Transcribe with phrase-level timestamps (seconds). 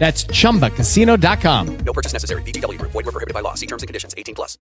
[0.00, 1.76] That's chumbacasino.com.
[1.84, 2.40] No purchase necessary.
[2.42, 2.92] VGW Group.
[2.92, 3.52] Void were prohibited by law.
[3.52, 4.14] See terms and conditions.
[4.16, 4.56] 18 plus.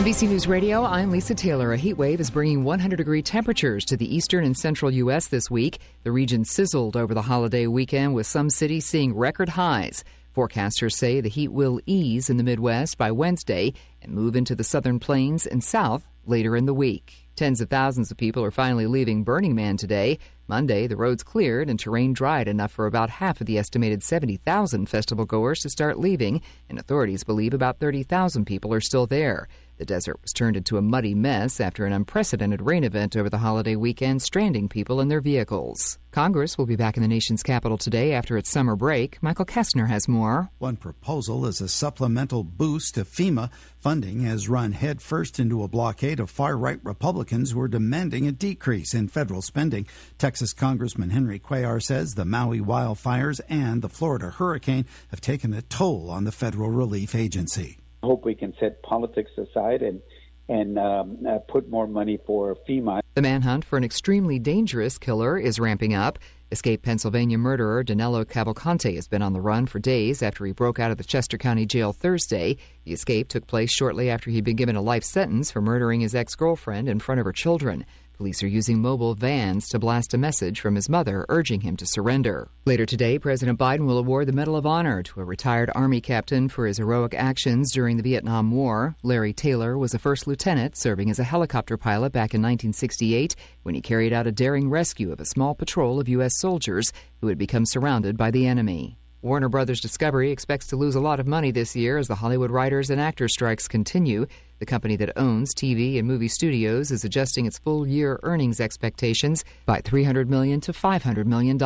[0.00, 1.72] NBC News Radio, I'm Lisa Taylor.
[1.72, 5.28] A heat wave is bringing 100 degree temperatures to the eastern and central U.S.
[5.28, 5.78] this week.
[6.04, 10.04] The region sizzled over the holiday weekend, with some cities seeing record highs.
[10.36, 14.62] Forecasters say the heat will ease in the Midwest by Wednesday and move into the
[14.62, 17.29] southern plains and south later in the week.
[17.40, 20.18] Tens of thousands of people are finally leaving Burning Man today.
[20.46, 24.86] Monday, the roads cleared and terrain dried enough for about half of the estimated 70,000
[24.90, 29.48] festival goers to start leaving, and authorities believe about 30,000 people are still there.
[29.80, 33.38] The desert was turned into a muddy mess after an unprecedented rain event over the
[33.38, 35.98] holiday weekend, stranding people in their vehicles.
[36.10, 39.22] Congress will be back in the nation's capital today after its summer break.
[39.22, 40.50] Michael Kestner has more.
[40.58, 43.48] One proposal is a supplemental boost to FEMA.
[43.78, 48.32] Funding has run headfirst into a blockade of far right Republicans who are demanding a
[48.32, 49.86] decrease in federal spending.
[50.18, 55.62] Texas Congressman Henry Cuellar says the Maui wildfires and the Florida hurricane have taken a
[55.62, 60.00] toll on the federal relief agency hope we can set politics aside and
[60.48, 63.00] and um, uh, put more money for FEMA.
[63.14, 66.18] The manhunt for an extremely dangerous killer is ramping up.
[66.50, 70.80] Escaped Pennsylvania murderer Danilo Cavalcante has been on the run for days after he broke
[70.80, 72.56] out of the Chester County Jail Thursday.
[72.84, 76.16] The escape took place shortly after he'd been given a life sentence for murdering his
[76.16, 77.86] ex girlfriend in front of her children.
[78.20, 81.86] Police are using mobile vans to blast a message from his mother urging him to
[81.86, 82.50] surrender.
[82.66, 86.50] Later today, President Biden will award the Medal of Honor to a retired Army captain
[86.50, 88.94] for his heroic actions during the Vietnam War.
[89.02, 93.74] Larry Taylor was a first lieutenant serving as a helicopter pilot back in 1968 when
[93.74, 96.38] he carried out a daring rescue of a small patrol of U.S.
[96.40, 96.92] soldiers
[97.22, 98.98] who had become surrounded by the enemy.
[99.22, 102.50] Warner Brothers Discovery expects to lose a lot of money this year as the Hollywood
[102.50, 104.26] writers and actors strikes continue.
[104.60, 109.42] The company that owns TV and movie studios is adjusting its full year earnings expectations
[109.64, 111.58] by 300 million to $500 million.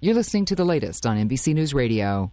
[0.00, 2.30] You're listening to the latest on NBC News Radio.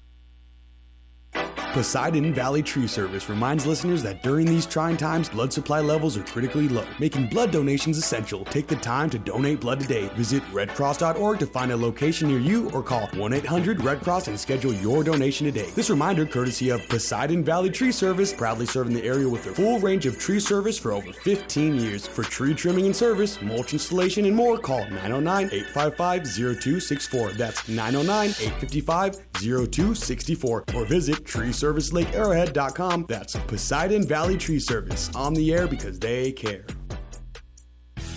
[1.75, 6.23] Poseidon Valley Tree Service reminds listeners that during these trying times, blood supply levels are
[6.23, 8.45] critically low, making blood donations essential.
[8.45, 10.07] Take the time to donate blood today.
[10.15, 14.39] Visit redcross.org to find a location near you or call 1 800 Red Cross and
[14.39, 15.69] schedule your donation today.
[15.75, 19.79] This reminder, courtesy of Poseidon Valley Tree Service, proudly serving the area with their full
[19.79, 22.07] range of tree service for over 15 years.
[22.07, 27.31] For tree trimming and service, mulch installation, and more, call 909 855 0264.
[27.33, 33.05] That's 909 855 0264 or visit Tree Service ServiceLakeArrowhead.com.
[33.09, 36.65] That's Poseidon Valley Tree Service on the air because they care.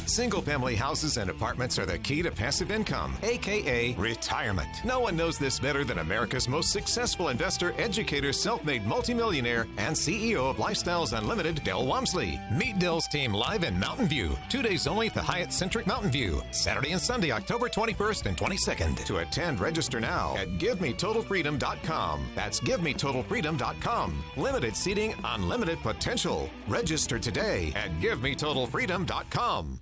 [0.09, 4.83] Single family houses and apartments are the key to passive income, aka retirement.
[4.83, 9.95] No one knows this better than America's most successful investor, educator, self made multimillionaire, and
[9.95, 12.41] CEO of Lifestyles Unlimited, Del Walmsley.
[12.51, 16.11] Meet Del's team live in Mountain View, two days only at the Hyatt Centric Mountain
[16.11, 19.05] View, Saturday and Sunday, October 21st and 22nd.
[19.05, 22.27] To attend, register now at GiveMeTotalFreedom.com.
[22.35, 24.25] That's GiveMeTotalFreedom.com.
[24.39, 26.49] Limited seating, unlimited potential.
[26.67, 29.81] Register today at GiveMeTotalFreedom.com.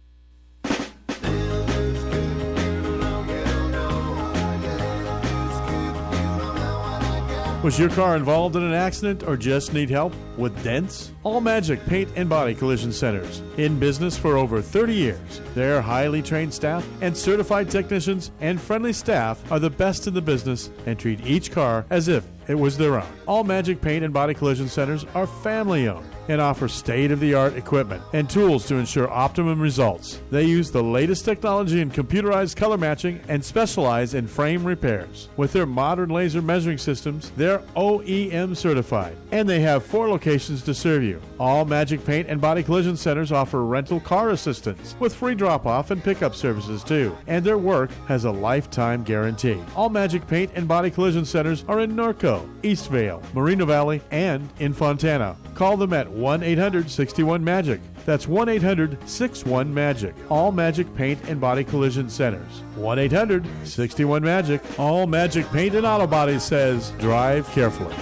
[7.66, 11.10] Was your car involved in an accident or just need help with dents?
[11.24, 13.42] All Magic Paint and Body Collision Centers.
[13.56, 15.40] In business for over 30 years.
[15.52, 20.22] Their highly trained staff and certified technicians and friendly staff are the best in the
[20.22, 23.12] business and treat each car as if it was their own.
[23.26, 27.34] All Magic Paint and Body Collision Centers are family owned and offer state of the
[27.34, 30.20] art equipment and tools to ensure optimum results.
[30.30, 35.28] They use the latest technology in computerized color matching and specialize in frame repairs.
[35.36, 40.74] With their modern laser measuring systems, they're OEM certified, and they have four locations to
[40.74, 41.20] serve you.
[41.38, 45.90] All Magic Paint and Body Collision Centers offer rental car assistance with free drop off
[45.90, 49.62] and pickup services too, and their work has a lifetime guarantee.
[49.74, 54.72] All Magic Paint and Body Collision Centers are in Norco, Eastvale, Moreno Valley, and in
[54.72, 55.36] Fontana.
[55.56, 57.80] Call them at 1 800 61 Magic.
[58.04, 60.14] That's 1 800 61 Magic.
[60.28, 62.60] All Magic Paint and Body Collision Centers.
[62.74, 64.60] 1 800 61 Magic.
[64.78, 67.96] All Magic Paint and Auto Body says drive carefully.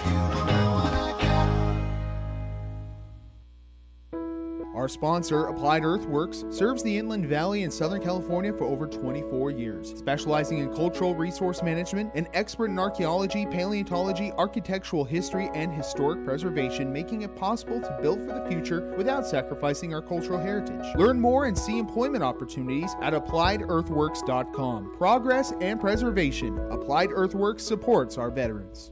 [4.84, 9.94] Our sponsor, Applied Earthworks, serves the Inland Valley in Southern California for over 24 years,
[9.96, 16.92] specializing in cultural resource management, an expert in archaeology, paleontology, architectural history, and historic preservation,
[16.92, 20.84] making it possible to build for the future without sacrificing our cultural heritage.
[20.96, 24.96] Learn more and see employment opportunities at appliedearthworks.com.
[24.98, 26.58] Progress and preservation.
[26.70, 28.90] Applied Earthworks supports our veterans.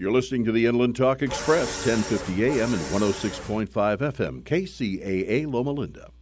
[0.00, 6.12] You're listening to the Inland Talk Express, 1050 AM and 106.5 FM, KCAA Loma Linda.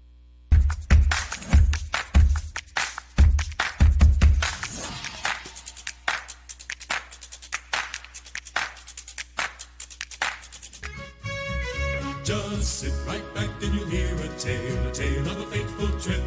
[12.25, 16.23] Just sit right back and you'll hear a tale, a tale of a fateful trip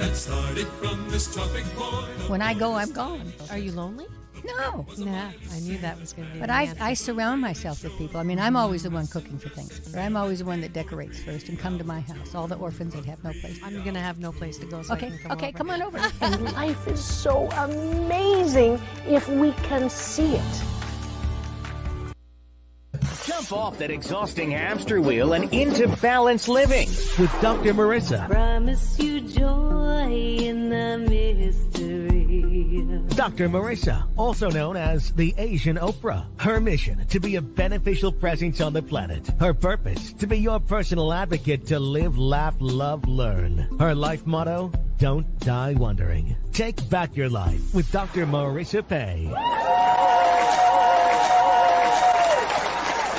[0.00, 2.28] that started from this tropic point.
[2.28, 3.32] When I go, I'm gone.
[3.48, 4.06] Are you lonely?
[4.44, 4.86] No.
[4.98, 6.40] Nah, I knew that was going to be.
[6.40, 6.82] But the I, answer.
[6.82, 8.20] I surround myself with people.
[8.20, 10.00] I mean, I'm always the one cooking for Thanksgiving.
[10.00, 12.34] I'm always the one that decorates first and come to my house.
[12.34, 13.60] All the orphans that have no place.
[13.62, 14.82] I'm going to have no place to go.
[14.82, 15.58] So okay, I can come okay, over.
[15.58, 15.98] come on over.
[16.20, 20.62] and life is so amazing if we can see it.
[23.24, 26.88] Jump off that exhausting hamster wheel and into balanced living
[27.18, 27.74] with Dr.
[27.74, 28.28] Marissa.
[28.28, 31.79] Promise you joy in the mystery.
[32.90, 33.48] Dr.
[33.48, 36.24] Marissa, also known as the Asian Oprah.
[36.40, 39.28] Her mission to be a beneficial presence on the planet.
[39.38, 43.68] Her purpose to be your personal advocate to live, laugh, love, learn.
[43.78, 46.36] Her life motto, don't die wondering.
[46.52, 48.26] Take back your life with Dr.
[48.26, 49.32] Marissa Pei.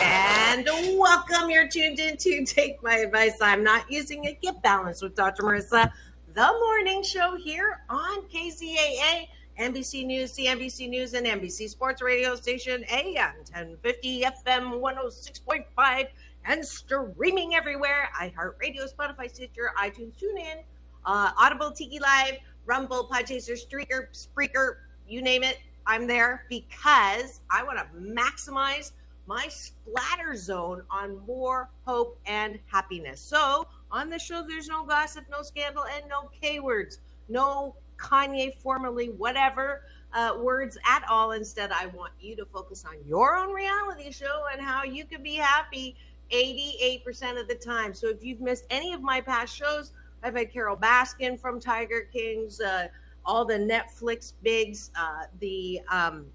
[0.03, 1.49] And welcome.
[1.49, 3.37] You're tuned in to Take My Advice.
[3.41, 4.41] I'm not using it.
[4.41, 5.43] Get balanced with Dr.
[5.43, 5.91] Marissa,
[6.33, 9.27] the morning show here on KCAA,
[9.59, 16.07] NBC News, CNBC News, and NBC Sports Radio Station, AM 1050, FM 106.5,
[16.45, 18.09] and streaming everywhere.
[18.19, 20.63] iHeartRadio, Spotify, Stitcher, iTunes, TuneIn,
[21.05, 24.77] uh, Audible, Tiki Live, Rumble, Podchaser, Streaker, Spreaker,
[25.07, 25.59] you name it.
[25.85, 28.91] I'm there because I want to maximize
[29.27, 33.19] my splatter zone on more hope and happiness.
[33.19, 36.99] So, on the show, there's no gossip, no scandal, and no K words,
[37.29, 39.83] no Kanye, formerly whatever
[40.13, 41.31] uh, words at all.
[41.31, 45.23] Instead, I want you to focus on your own reality show and how you can
[45.23, 45.95] be happy
[46.31, 47.93] 88% of the time.
[47.93, 49.91] So, if you've missed any of my past shows,
[50.23, 52.87] I've had Carole Baskin from Tiger Kings, uh,
[53.25, 56.25] all the Netflix bigs, uh, the um,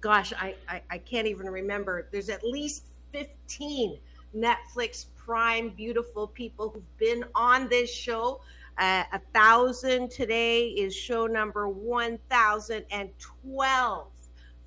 [0.00, 2.08] gosh, I, I, I can't even remember.
[2.10, 3.98] There's at least 15
[4.36, 8.40] Netflix Prime beautiful people who've been on this show.
[8.80, 14.06] Uh, a thousand today is show number 1012.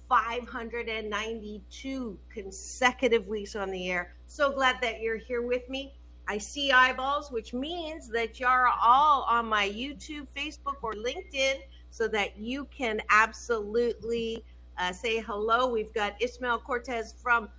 [0.10, 4.14] 592 consecutive weeks on the air.
[4.28, 5.96] So glad that you're here with me.
[6.28, 11.56] I see eyeballs, which means that you're all on my YouTube, Facebook, or LinkedIn
[11.90, 14.46] so that you can absolutely
[14.78, 15.68] uh, say hello.
[15.68, 17.50] We've got ismail Cortez from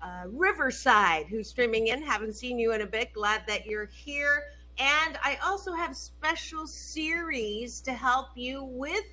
[0.00, 2.02] uh, Riverside who's streaming in.
[2.02, 3.12] Haven't seen you in a bit.
[3.12, 4.42] Glad that you're here.
[4.78, 9.04] And I also have special series to help you with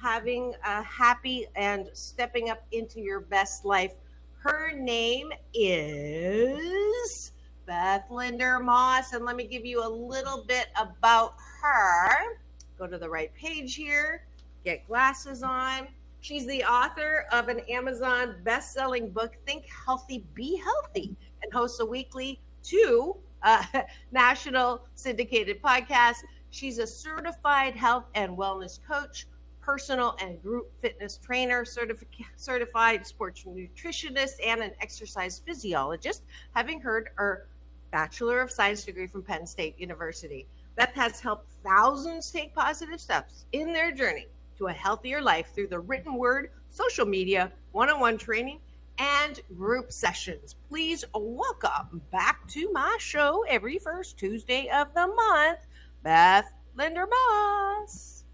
[0.00, 3.92] having a happy and stepping up into your best life.
[4.38, 7.32] Her name is
[7.66, 9.12] Beth Linder Moss.
[9.12, 12.38] And let me give you a little bit about her.
[12.78, 14.26] Go to the right page here,
[14.64, 15.88] get glasses on.
[16.20, 21.80] She's the author of an Amazon best selling book, Think Healthy, Be Healthy, and hosts
[21.80, 23.62] a weekly two uh,
[24.12, 26.16] national syndicated podcast.
[26.50, 29.26] She's a certified health and wellness coach,
[29.60, 36.24] personal and group fitness trainer, certifi- certified sports nutritionist, and an exercise physiologist,
[36.54, 37.48] having heard her
[37.90, 40.48] Bachelor of Science degree from Penn State University.
[40.76, 44.26] Beth has helped thousands take positive steps in their journey
[44.58, 48.58] to a healthier life through the written word, social media, one on one training,
[48.98, 50.54] and group sessions.
[50.68, 55.60] Please welcome back to my show every first Tuesday of the month,
[56.02, 58.24] Beth Linder Moss.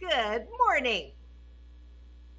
[0.00, 1.12] Good morning.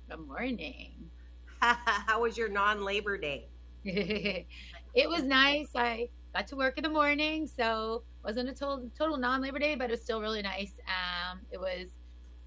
[0.10, 0.92] Good morning.
[1.62, 3.48] How was your non Labor Day?
[3.84, 5.70] it was nice.
[5.76, 9.76] I got to work in the morning, so wasn't a total total non Labor Day,
[9.76, 10.74] but it was still really nice.
[10.88, 11.88] Um, it was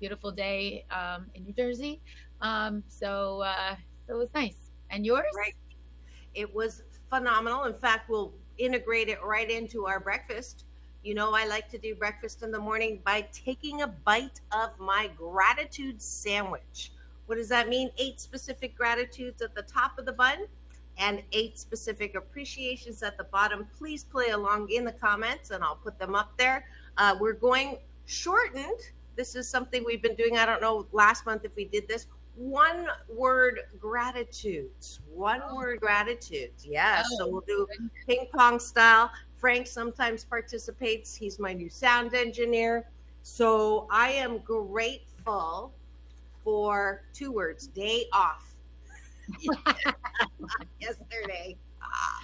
[0.05, 1.99] beautiful day um, in New Jersey.
[2.43, 3.75] Um, so, uh,
[4.07, 4.71] so it was nice.
[4.91, 5.25] And yours?
[5.35, 5.55] Right.
[6.35, 7.65] It was phenomenal.
[7.65, 10.67] In fact, we'll integrate it right into our breakfast.
[11.03, 14.79] You know, I like to do breakfast in the morning by taking a bite of
[14.79, 16.93] my gratitude sandwich.
[17.25, 17.89] What does that mean?
[17.97, 20.41] Eight specific gratitudes at the top of the bun
[20.99, 23.67] and eight specific appreciations at the bottom.
[23.79, 26.67] Please play along in the comments and I'll put them up there.
[26.99, 28.81] Uh, we're going shortened.
[29.17, 30.39] This is something we've been doing.
[30.39, 32.07] I don't know last month if we did this.
[32.37, 35.01] One word gratitudes.
[35.13, 36.67] One word gratitudes.
[36.67, 37.07] Yes.
[37.17, 37.67] so we'll do
[38.09, 39.11] ping pong style.
[39.37, 41.15] Frank sometimes participates.
[41.15, 42.89] He's my new sound engineer.
[43.23, 45.73] So I am grateful
[46.43, 48.53] for two words day off.
[50.81, 51.57] Yesterday.
[51.83, 52.21] Ah,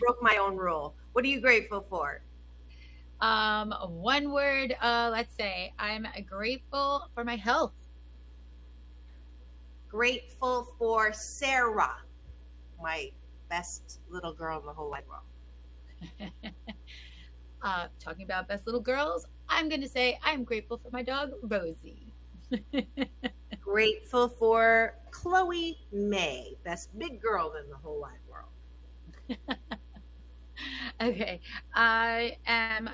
[0.00, 0.94] broke my own rule.
[1.12, 2.20] What are you grateful for?
[3.20, 7.72] Um, one word, uh, let's say I'm grateful for my health.
[9.88, 11.96] Grateful for Sarah,
[12.82, 13.10] my
[13.48, 16.32] best little girl in the whole wide world.
[17.62, 21.30] uh, talking about best little girls, I'm going to say I'm grateful for my dog,
[21.42, 22.12] Rosie.
[23.60, 29.38] Grateful for Chloe May, best big girl in the whole wide world.
[31.02, 31.40] okay.
[31.74, 32.90] I am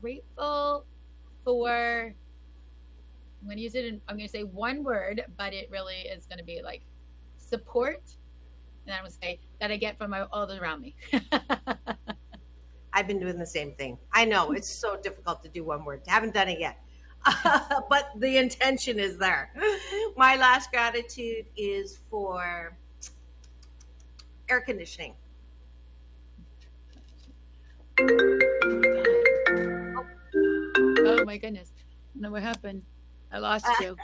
[0.00, 0.84] grateful
[1.44, 2.14] for.
[3.40, 6.00] I'm going to use it in, I'm going to say one word, but it really
[6.00, 6.82] is going to be like
[7.38, 8.02] support.
[8.86, 10.94] And I'm going to say that I get from my, all around me.
[12.92, 13.96] I've been doing the same thing.
[14.12, 16.02] I know it's so difficult to do one word.
[16.06, 16.78] haven't done it yet.
[17.88, 19.52] but the intention is there.
[20.16, 22.76] My last gratitude is for
[24.48, 25.14] air conditioning.
[31.30, 31.70] My goodness.
[32.16, 32.82] No, what happened?
[33.32, 33.96] I lost you.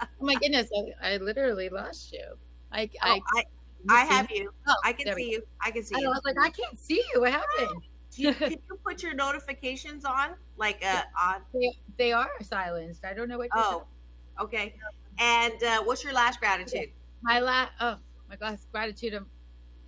[0.00, 0.68] oh my goodness.
[1.02, 2.24] I, I literally lost you.
[2.70, 3.42] I, I, I,
[3.90, 4.52] I, I have you.
[4.68, 5.42] Oh, I can see you.
[5.60, 6.08] I can see I you.
[6.08, 7.20] was like, I can't see you.
[7.20, 7.82] What happened?
[8.14, 10.34] Do you, can you put your notifications on?
[10.56, 11.40] Like uh, on?
[11.52, 13.04] They, they are silenced.
[13.04, 13.48] I don't know what.
[13.56, 13.84] Oh,
[14.40, 14.76] okay.
[15.18, 16.90] And uh, what's your last gratitude?
[17.22, 17.96] My last, oh
[18.28, 19.26] my last gratitude of,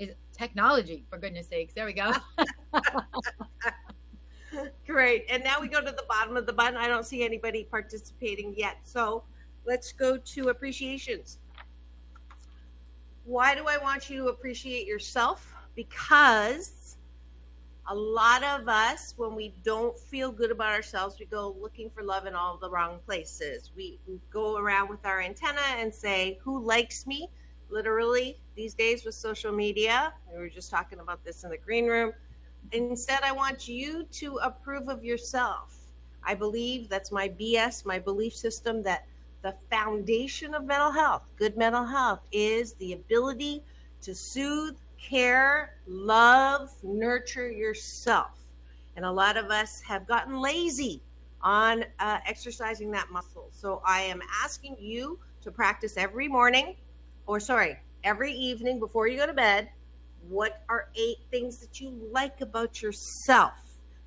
[0.00, 1.04] is technology.
[1.09, 2.12] For goodness sakes, there we go.
[4.87, 5.25] Great.
[5.28, 6.76] And now we go to the bottom of the button.
[6.76, 8.78] I don't see anybody participating yet.
[8.84, 9.25] So
[9.66, 11.38] let's go to appreciations.
[13.25, 15.54] Why do I want you to appreciate yourself?
[15.75, 16.96] Because
[17.88, 22.02] a lot of us, when we don't feel good about ourselves, we go looking for
[22.02, 23.73] love in all the wrong places.
[23.76, 27.28] We, we go around with our antenna and say, Who likes me?
[27.70, 31.87] Literally, these days with social media, we were just talking about this in the green
[31.87, 32.12] room.
[32.73, 35.76] Instead, I want you to approve of yourself.
[36.23, 39.06] I believe that's my BS, my belief system that
[39.42, 43.62] the foundation of mental health, good mental health, is the ability
[44.02, 48.30] to soothe, care, love, nurture yourself.
[48.97, 51.02] And a lot of us have gotten lazy
[51.42, 53.49] on uh, exercising that muscle.
[53.50, 56.75] So I am asking you to practice every morning,
[57.26, 59.68] or sorry, every evening before you go to bed.
[60.28, 63.52] What are eight things that you like about yourself?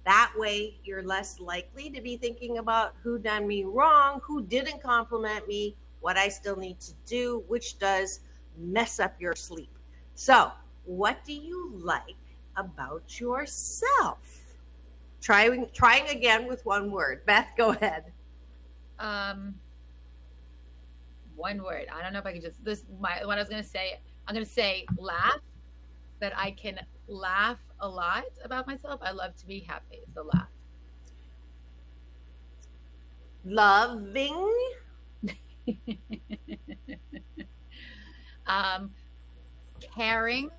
[0.05, 4.81] That way, you're less likely to be thinking about who done me wrong, who didn't
[4.81, 8.21] compliment me, what I still need to do, which does
[8.57, 9.69] mess up your sleep.
[10.15, 10.51] So,
[10.85, 12.15] what do you like
[12.55, 14.19] about yourself?
[15.21, 17.25] Trying trying again with one word.
[17.25, 18.05] Beth, go ahead.
[18.99, 19.55] um,
[21.35, 21.87] one word.
[21.93, 22.83] I don't know if I can just this.
[22.99, 23.99] My what I was gonna say.
[24.27, 25.39] I'm gonna say laugh.
[26.19, 28.99] That I can laugh a lot about myself.
[29.03, 29.99] I love to be happy.
[30.13, 30.47] So laugh.
[33.45, 34.51] Loving.
[38.47, 38.91] um,
[39.95, 40.49] caring.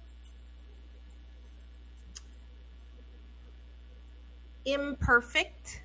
[4.64, 5.82] Imperfect.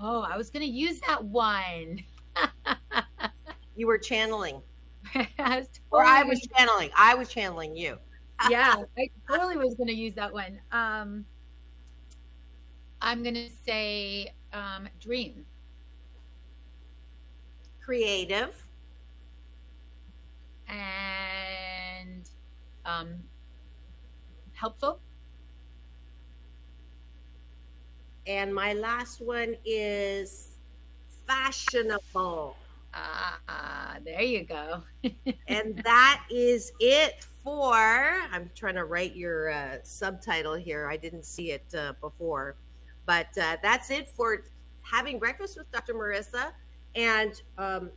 [0.00, 2.00] Oh, I was gonna use that one.
[3.76, 4.62] You were channeling.
[5.14, 6.90] I was Or I was channeling.
[6.96, 7.98] I was channeling you.
[8.50, 10.60] Yeah, I totally was going to use that one.
[10.72, 11.24] Um,
[13.00, 15.44] I'm going to say um, dream.
[17.84, 18.64] Creative.
[20.68, 22.28] And
[22.84, 23.14] um,
[24.52, 25.00] helpful.
[28.26, 30.56] And my last one is
[31.26, 32.56] fashionable.
[32.92, 34.82] Ah, there you go.
[35.48, 40.88] and that is it I'm trying to write your uh, subtitle here.
[40.90, 42.56] I didn't see it uh, before,
[43.06, 44.42] but uh, that's it for
[44.82, 45.94] having breakfast with Dr.
[45.94, 46.52] Marissa.
[46.94, 47.90] And um,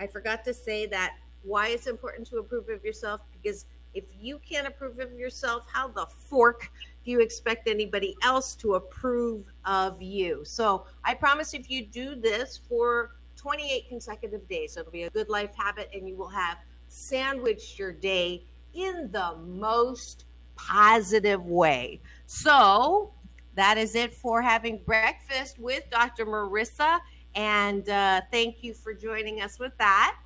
[0.00, 4.38] I forgot to say that why it's important to approve of yourself because if you
[4.38, 6.70] can't approve of yourself, how the fork
[7.04, 10.44] do you expect anybody else to approve of you?
[10.44, 15.28] So I promise if you do this for 28 consecutive days, it'll be a good
[15.28, 16.58] life habit and you will have
[16.88, 18.42] sandwiched your day
[18.76, 22.00] in the most positive way.
[22.26, 23.12] So
[23.54, 26.26] that is it for having breakfast with Dr.
[26.26, 27.00] Marissa.
[27.34, 30.16] And uh, thank you for joining us with that.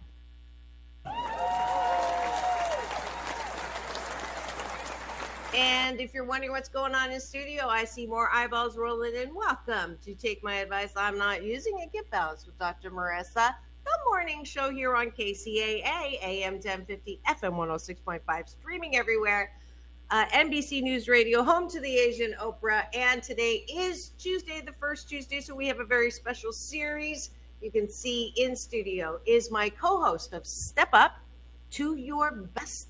[5.54, 9.35] And if you're wondering what's going on in studio, I see more eyeballs rolling in.
[9.35, 10.92] Welcome to Take My Advice.
[10.97, 11.92] I'm not using it.
[11.92, 12.90] Get balanced with Dr.
[12.90, 13.50] Marissa.
[13.90, 15.82] The morning show here on KCAA,
[16.23, 19.50] AM 1050, FM 106.5, streaming everywhere.
[20.11, 22.85] Uh, NBC News Radio, home to the Asian Oprah.
[22.94, 27.30] And today is Tuesday, the first Tuesday, so we have a very special series.
[27.61, 31.16] You can see in studio is my co host of Step Up
[31.73, 32.89] to Your Best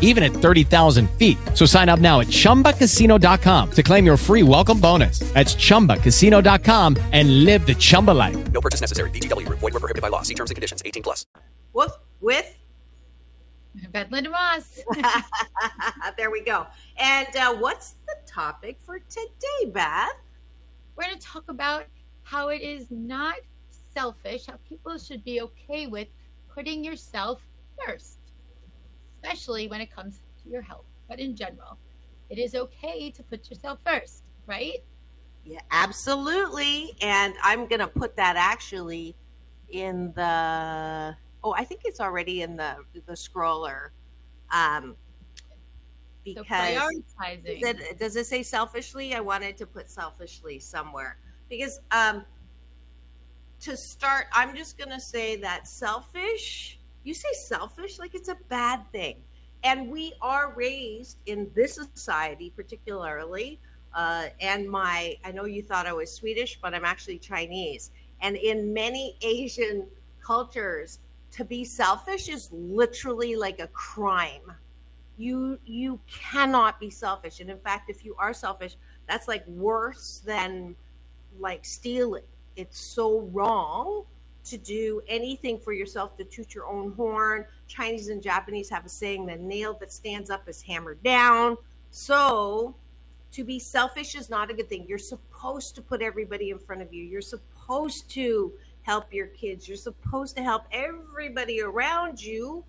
[0.00, 1.36] even at 30,000 feet.
[1.52, 5.18] So sign up now at chumbacasino.com to claim your free welcome bonus.
[5.34, 8.52] That's chumbacasino.com and live the Chumba life.
[8.52, 9.10] No purchase necessary.
[9.10, 9.58] VGW Group.
[9.58, 10.22] Void were prohibited by law.
[10.22, 10.82] See terms and conditions.
[10.84, 11.26] 18 plus.
[11.72, 12.56] With, with
[13.90, 14.80] Beth Linder Moss.
[16.16, 16.66] there we go.
[16.96, 20.14] And uh, what's the topic for today, Beth?
[20.96, 21.86] We're going to talk about
[22.22, 23.34] how it is not
[23.68, 26.08] selfish, how people should be okay with
[26.52, 27.46] putting yourself
[27.84, 28.18] first,
[29.24, 30.84] especially when it comes to your health.
[31.08, 31.78] But in general,
[32.30, 34.82] it is okay to put yourself first, right?
[35.44, 36.92] Yeah, absolutely.
[37.00, 39.14] And I'm going to put that actually
[39.70, 43.88] in the oh, I think it's already in the the scroller.
[44.50, 44.96] Um
[46.24, 47.60] because prioritizing.
[47.60, 49.14] Does it, does it say selfishly?
[49.14, 51.18] I wanted to put selfishly somewhere
[51.50, 52.24] because um
[53.60, 56.73] to start, I'm just going to say that selfish,
[57.04, 59.16] you say selfish like it's a bad thing.
[59.62, 63.60] And we are raised in this society, particularly,
[63.94, 67.90] uh, and my, I know you thought I was Swedish, but I'm actually Chinese.
[68.20, 69.86] And in many Asian
[70.20, 70.98] cultures,
[71.32, 74.52] to be selfish is literally like a crime.
[75.16, 78.76] You you cannot be selfish, and in fact, if you are selfish,
[79.08, 80.74] that's like worse than
[81.38, 82.24] like stealing.
[82.56, 84.04] It's so wrong
[84.44, 87.46] to do anything for yourself to toot your own horn.
[87.66, 91.56] Chinese and Japanese have a saying: "The nail that stands up is hammered down."
[91.90, 92.74] So
[93.32, 94.84] to be selfish is not a good thing.
[94.86, 97.04] You're supposed to put everybody in front of you.
[97.04, 98.52] You're supposed to
[98.82, 99.66] help your kids.
[99.66, 102.64] You're supposed to help everybody around you.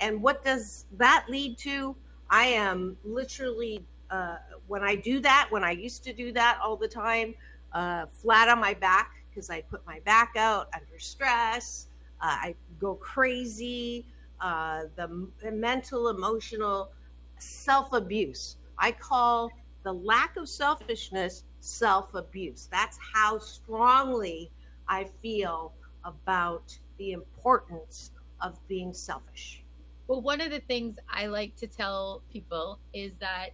[0.00, 1.94] And what does that lead to?
[2.30, 6.76] I am literally, uh, when I do that, when I used to do that all
[6.76, 7.34] the time,
[7.72, 11.86] uh, flat on my back because I put my back out under stress.
[12.20, 14.04] Uh, I go crazy.
[14.40, 16.90] Uh, the, mental, emotional
[17.38, 18.56] self abuse.
[18.78, 19.50] I call
[19.84, 22.68] the lack of selfishness self abuse.
[22.70, 24.50] That's how strongly
[24.88, 25.72] I feel
[26.04, 29.62] about the importance of being selfish.
[30.08, 33.50] Well, one of the things I like to tell people is that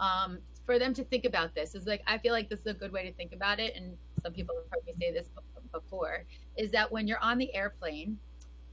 [0.00, 2.74] um, for them to think about this is like, I feel like this is a
[2.74, 3.74] good way to think about it.
[3.76, 5.28] And some people have heard me say this
[5.72, 6.24] before
[6.56, 8.18] is that when you're on the airplane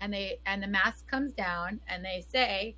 [0.02, 2.76] and they, and the mask comes down and they say,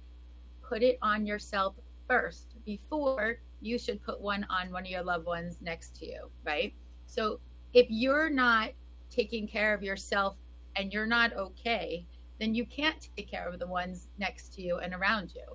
[0.61, 5.25] put it on yourself first before you should put one on one of your loved
[5.25, 6.73] ones next to you, right?
[7.05, 7.39] So
[7.73, 8.71] if you're not
[9.09, 10.35] taking care of yourself
[10.75, 12.05] and you're not okay,
[12.41, 15.45] then you can't take care of the ones next to you and around you.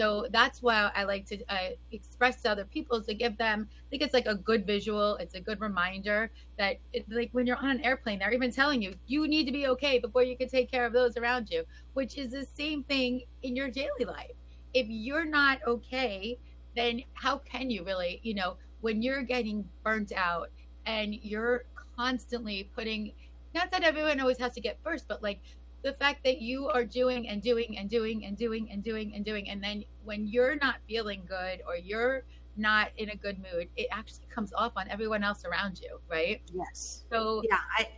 [0.00, 3.68] So that's why I like to uh, express to other people to give them.
[3.70, 5.16] I think it's like a good visual.
[5.16, 8.80] It's a good reminder that, it, like when you're on an airplane, they're even telling
[8.80, 11.64] you you need to be okay before you can take care of those around you.
[11.92, 14.30] Which is the same thing in your daily life.
[14.72, 16.38] If you're not okay,
[16.74, 20.48] then how can you really, you know, when you're getting burnt out
[20.86, 23.12] and you're constantly putting
[23.54, 25.40] not that everyone always has to get first, but like
[25.82, 29.24] the fact that you are doing and doing and doing and doing and doing and
[29.24, 32.24] doing and then when you're not feeling good or you're
[32.56, 36.42] not in a good mood, it actually comes off on everyone else around you, right?
[36.52, 37.04] Yes.
[37.10, 37.88] So yeah, I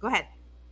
[0.00, 0.26] go ahead.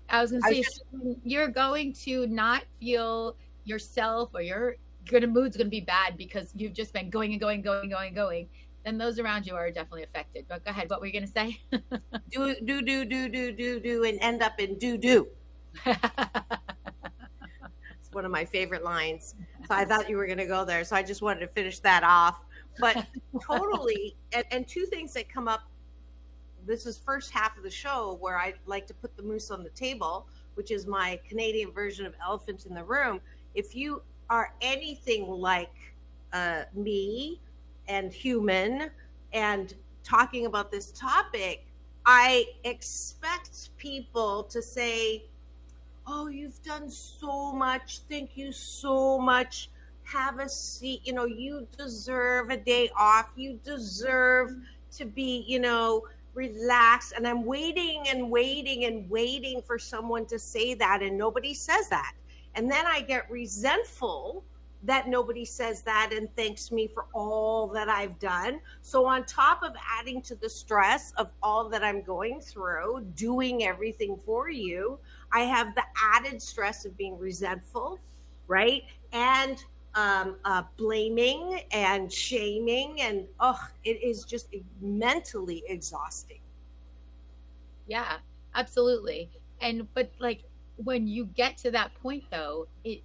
[0.08, 0.84] I was going to say was just-
[1.24, 6.52] you're going to not feel yourself or your good mood's going to be bad because
[6.54, 8.48] you've just been going and going, and going, going, going.
[8.84, 10.44] then those around you are definitely affected.
[10.48, 11.60] But go ahead, what were you going to say?
[12.30, 15.28] do do do do do do do and end up in do do.
[15.86, 15.98] It's
[18.12, 19.34] one of my favorite lines.
[19.68, 20.84] So I thought you were going to go there.
[20.84, 22.40] So I just wanted to finish that off.
[22.78, 23.06] But
[23.46, 25.60] totally, and, and two things that come up.
[26.64, 29.64] This is first half of the show where I like to put the moose on
[29.64, 33.20] the table, which is my Canadian version of elephant in the room.
[33.54, 35.74] If you are anything like
[36.32, 37.40] uh, me
[37.88, 38.90] and human
[39.32, 41.66] and talking about this topic,
[42.06, 45.24] I expect people to say,
[46.06, 48.00] Oh, you've done so much.
[48.08, 49.70] Thank you so much.
[50.02, 51.00] Have a seat.
[51.04, 53.30] You know, you deserve a day off.
[53.36, 54.56] You deserve
[54.96, 56.02] to be, you know,
[56.34, 57.12] relaxed.
[57.16, 61.88] And I'm waiting and waiting and waiting for someone to say that, and nobody says
[61.88, 62.14] that.
[62.54, 64.44] And then I get resentful
[64.84, 68.60] that nobody says that and thanks me for all that I've done.
[68.82, 73.64] So, on top of adding to the stress of all that I'm going through, doing
[73.64, 74.98] everything for you,
[75.32, 75.82] I have the
[76.14, 77.98] added stress of being resentful,
[78.48, 78.82] right?
[79.12, 79.62] And
[79.94, 83.00] um, uh, blaming and shaming.
[83.00, 84.48] And oh, it is just
[84.80, 86.40] mentally exhausting.
[87.86, 88.16] Yeah,
[88.54, 89.30] absolutely.
[89.60, 90.44] And, but like,
[90.76, 93.02] when you get to that point though, it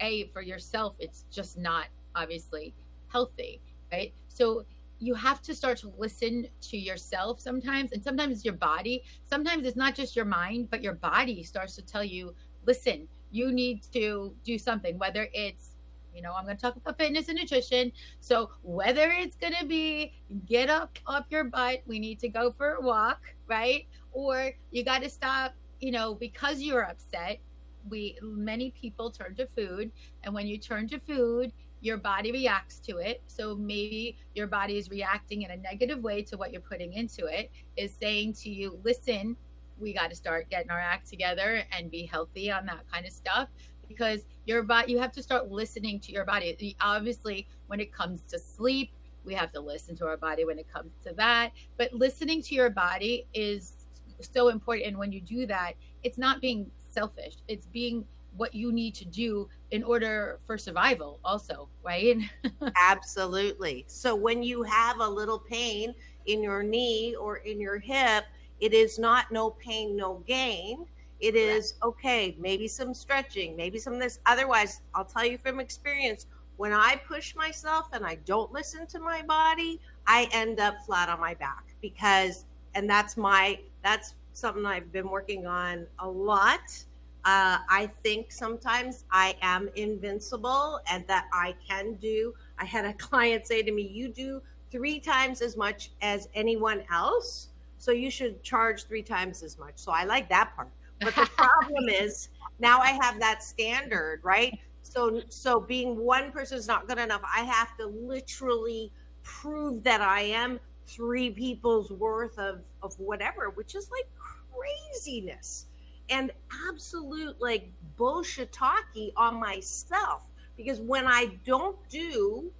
[0.00, 2.74] a for yourself it's just not obviously
[3.08, 3.60] healthy
[3.92, 4.64] right so
[5.00, 9.02] you have to start to listen to yourself sometimes and sometimes your body.
[9.24, 12.34] Sometimes it's not just your mind but your body starts to tell you
[12.66, 15.70] listen you need to do something whether it's
[16.14, 17.90] you know i'm going to talk about fitness and nutrition.
[18.20, 20.12] So whether it's going to be
[20.46, 23.86] get up off your butt we need to go for a walk right?
[24.12, 27.40] Or you got to stop you know because you're upset
[27.88, 29.90] we many people turn to food
[30.22, 33.22] and when you turn to food your body reacts to it.
[33.26, 37.26] So maybe your body is reacting in a negative way to what you're putting into
[37.26, 39.36] it is saying to you listen
[39.78, 43.12] we got to start getting our act together and be healthy on that kind of
[43.12, 43.48] stuff
[43.88, 46.76] because your body you have to start listening to your body.
[46.80, 48.90] Obviously when it comes to sleep
[49.24, 51.52] we have to listen to our body when it comes to that.
[51.76, 53.86] But listening to your body is
[54.20, 57.36] so important and when you do that it's not being selfish.
[57.48, 58.04] It's being
[58.36, 62.18] what you need to do in order for survival also right?
[62.76, 63.84] Absolutely.
[63.88, 65.94] So when you have a little pain
[66.26, 68.24] in your knee or in your hip
[68.60, 70.86] it is not no pain no gain.
[71.20, 74.20] It is okay maybe some stretching maybe some of this.
[74.26, 78.98] Otherwise i'll tell you from experience when i push myself and i don't listen to
[79.00, 84.64] my body i end up flat on my back because and that's my that's something
[84.64, 86.84] I've been working on a lot.
[87.24, 92.34] Uh, I think sometimes I am invincible and that I can do.
[92.58, 96.82] I had a client say to me, You do three times as much as anyone
[96.90, 97.48] else.
[97.78, 99.74] So you should charge three times as much.
[99.76, 100.68] So I like that part.
[101.00, 102.28] But the problem is
[102.58, 104.58] now I have that standard, right?
[104.82, 107.22] So so being one person is not good enough.
[107.24, 113.74] I have to literally prove that I am three people's worth of of whatever, which
[113.74, 114.08] is like
[114.52, 115.66] craziness
[116.10, 116.30] and
[116.68, 120.24] absolute like bullshit talkie on myself
[120.56, 122.50] because when I don't do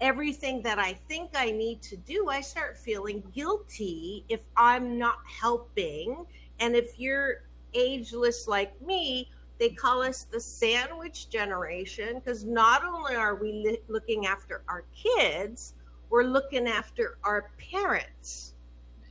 [0.00, 5.18] everything that I think I need to do, I start feeling guilty if I'm not
[5.26, 6.24] helping.
[6.60, 7.42] And if you're
[7.74, 13.80] ageless like me, they call us the sandwich generation because not only are we li-
[13.88, 15.74] looking after our kids,
[16.10, 18.54] we're looking after our parents.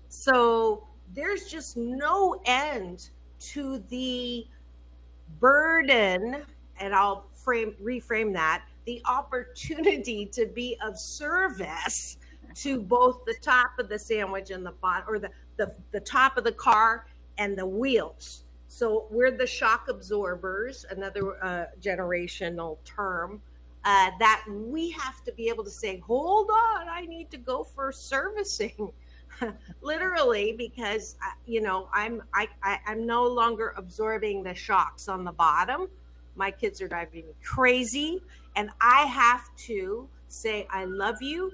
[0.07, 4.47] So there's just no end to the
[5.39, 6.43] burden,
[6.79, 12.17] and I'll frame reframe that the opportunity to be of service
[12.55, 16.37] to both the top of the sandwich and the bottom, or the, the, the top
[16.37, 17.05] of the car
[17.37, 18.43] and the wheels.
[18.69, 23.41] So we're the shock absorbers, another uh, generational term.
[23.85, 27.63] Uh, that we have to be able to say, hold on, I need to go
[27.63, 28.91] for servicing.
[29.81, 35.23] literally because uh, you know I'm I, I I'm no longer absorbing the shocks on
[35.23, 35.87] the bottom.
[36.35, 38.21] My kids are driving me crazy,
[38.55, 41.51] and I have to say I love you,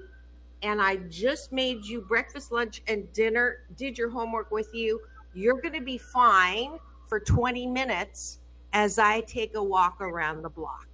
[0.62, 3.60] and I just made you breakfast, lunch, and dinner.
[3.76, 5.00] Did your homework with you.
[5.34, 8.38] You're going to be fine for 20 minutes
[8.72, 10.86] as I take a walk around the block.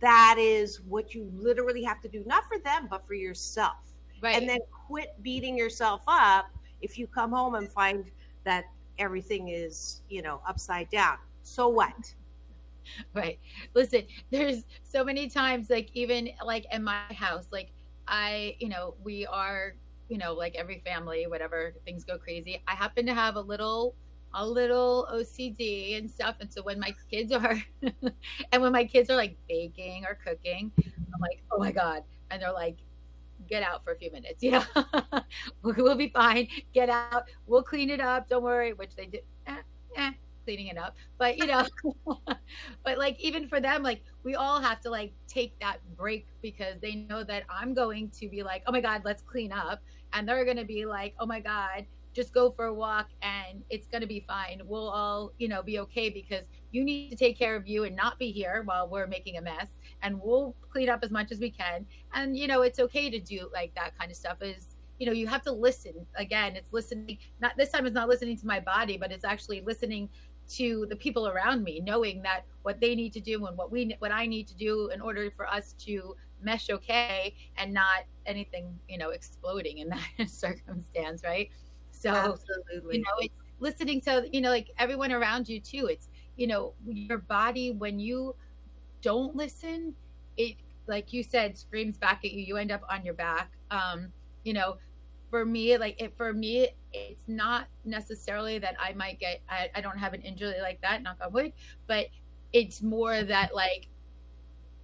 [0.00, 3.89] That is what you literally have to do, not for them, but for yourself.
[4.20, 4.36] Right.
[4.36, 6.50] And then quit beating yourself up
[6.82, 8.10] if you come home and find
[8.44, 8.64] that
[8.98, 11.18] everything is, you know, upside down.
[11.42, 12.14] So what?
[13.14, 13.38] Right.
[13.74, 17.70] Listen, there's so many times, like, even like in my house, like,
[18.08, 19.74] I, you know, we are,
[20.08, 22.60] you know, like every family, whatever things go crazy.
[22.66, 23.94] I happen to have a little,
[24.34, 26.36] a little OCD and stuff.
[26.40, 27.62] And so when my kids are,
[28.52, 32.02] and when my kids are like baking or cooking, I'm like, oh my God.
[32.32, 32.78] And they're like,
[33.50, 34.60] get out for a few minutes, you
[35.62, 36.48] we'll be fine.
[36.72, 37.24] Get out.
[37.46, 38.28] We'll clean it up.
[38.28, 39.22] Don't worry, which they did.
[39.46, 39.56] Eh,
[39.96, 40.12] eh,
[40.44, 41.64] cleaning it up but you know
[42.84, 46.74] but like even for them like we all have to like take that break because
[46.80, 49.80] they know that i'm going to be like oh my god let's clean up
[50.12, 53.62] and they're going to be like oh my god just go for a walk and
[53.70, 54.60] it's going to be fine.
[54.64, 57.94] We'll all you know be okay because you need to take care of you and
[57.96, 59.68] not be here while we're making a mess.
[60.02, 61.86] And we'll clean up as much as we can.
[62.14, 65.12] And you know it's okay to do like that kind of stuff is you know
[65.12, 65.94] you have to listen.
[66.16, 69.60] Again it's listening not this time it's not listening to my body but it's actually
[69.60, 70.08] listening
[70.50, 73.94] to the people around me knowing that what they need to do and what we
[74.00, 78.76] what i need to do in order for us to mesh okay and not anything
[78.88, 81.50] you know exploding in that circumstance right
[82.00, 82.96] so Absolutely.
[82.96, 85.86] you know it's listening to you know like everyone around you too.
[85.86, 88.34] It's you know your body when you
[89.02, 89.94] don't listen
[90.36, 92.42] it like you said screams back at you.
[92.42, 93.50] You end up on your back.
[93.70, 94.12] Um
[94.44, 94.76] you know
[95.30, 99.80] for me like it for me it's not necessarily that i might get I, I
[99.80, 101.52] don't have an injury like that knock on wood
[101.86, 102.06] but
[102.52, 103.86] it's more that like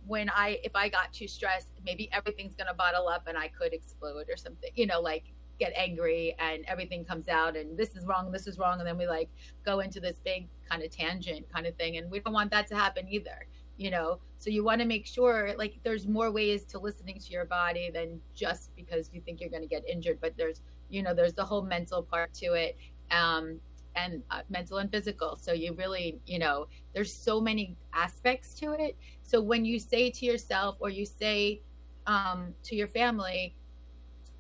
[0.07, 3.73] when i if i got too stressed maybe everything's gonna bottle up and i could
[3.73, 5.25] explode or something you know like
[5.59, 8.99] get angry and everything comes out and this is wrong this is wrong and then
[8.99, 9.29] we like
[9.65, 12.67] go into this big kind of tangent kind of thing and we don't want that
[12.67, 14.19] to happen either you know?
[14.39, 17.91] So you want to make sure like there's more ways to listening to your body
[17.93, 21.33] than just because you think you're going to get injured but there's you know there's
[21.33, 22.77] the whole mental part to it
[23.11, 23.59] um
[23.97, 25.37] and uh, mental and physical.
[25.37, 28.95] So you really you know there's so many aspects to it.
[29.23, 31.63] So when you say to yourself or you say
[32.07, 33.57] um to your family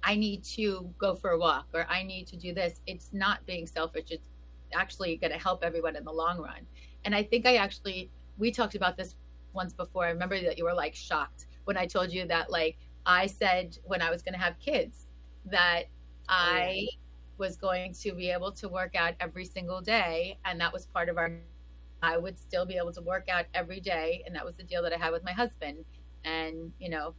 [0.07, 2.81] i need to go for a walk or i need to do this.
[2.87, 4.11] It's not being selfish.
[4.11, 4.29] It's
[4.75, 6.63] actually going to help everyone in the long run.
[7.05, 9.17] And i think i actually we talked about this
[9.53, 10.05] once before.
[10.05, 13.79] I remember that you were like shocked when I told you that like I said
[13.85, 15.07] when I was going to have kids
[15.47, 16.87] that oh, I
[17.39, 21.09] was going to be able to work out every single day and that was part
[21.09, 21.33] of our
[22.03, 24.83] I would still be able to work out every day and that was the deal
[24.83, 25.85] that I had with my husband.
[26.25, 27.15] And you know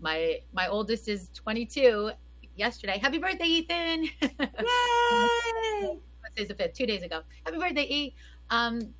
[0.00, 2.10] my my oldest is 22
[2.56, 2.98] yesterday.
[2.98, 4.04] Happy birthday Ethan.
[4.22, 5.98] Yay!
[6.36, 7.22] Today's the 5th, 2 days ago.
[7.44, 8.14] Happy birthday E.
[8.50, 8.94] Um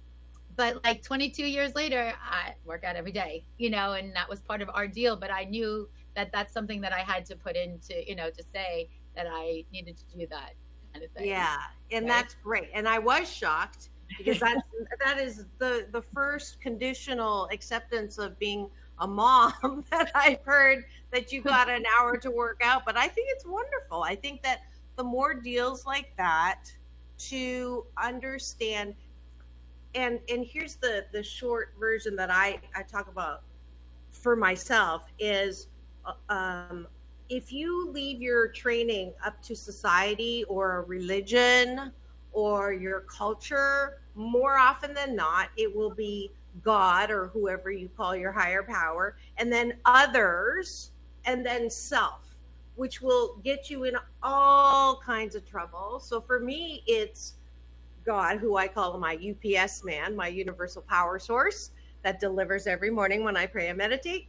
[0.56, 4.40] but like 22 years later i work out every day you know and that was
[4.40, 7.54] part of our deal but i knew that that's something that i had to put
[7.54, 10.54] into you know to say that i needed to do that
[10.92, 11.56] kind of thing Yeah,
[11.92, 12.12] and right?
[12.12, 12.70] that's great.
[12.74, 14.62] And I was shocked because that's
[15.04, 18.68] that is the the first conditional acceptance of being
[19.00, 22.84] a mom that I've heard that you got an hour to work out.
[22.84, 24.02] But I think it's wonderful.
[24.02, 24.62] I think that
[24.96, 26.64] the more deals like that
[27.18, 28.94] to understand
[29.94, 33.42] and and here's the the short version that I I talk about
[34.11, 35.68] for myself is
[36.04, 36.87] uh, um,
[37.28, 41.92] if you leave your training up to society or religion
[42.32, 48.16] or your culture, more often than not, it will be God or whoever you call
[48.16, 50.92] your higher power, and then others,
[51.24, 52.36] and then self,
[52.76, 56.00] which will get you in all kinds of trouble.
[56.00, 57.34] So for me, it's
[58.04, 63.24] God, who I call my UPS man, my universal power source that delivers every morning
[63.24, 64.28] when I pray and meditate,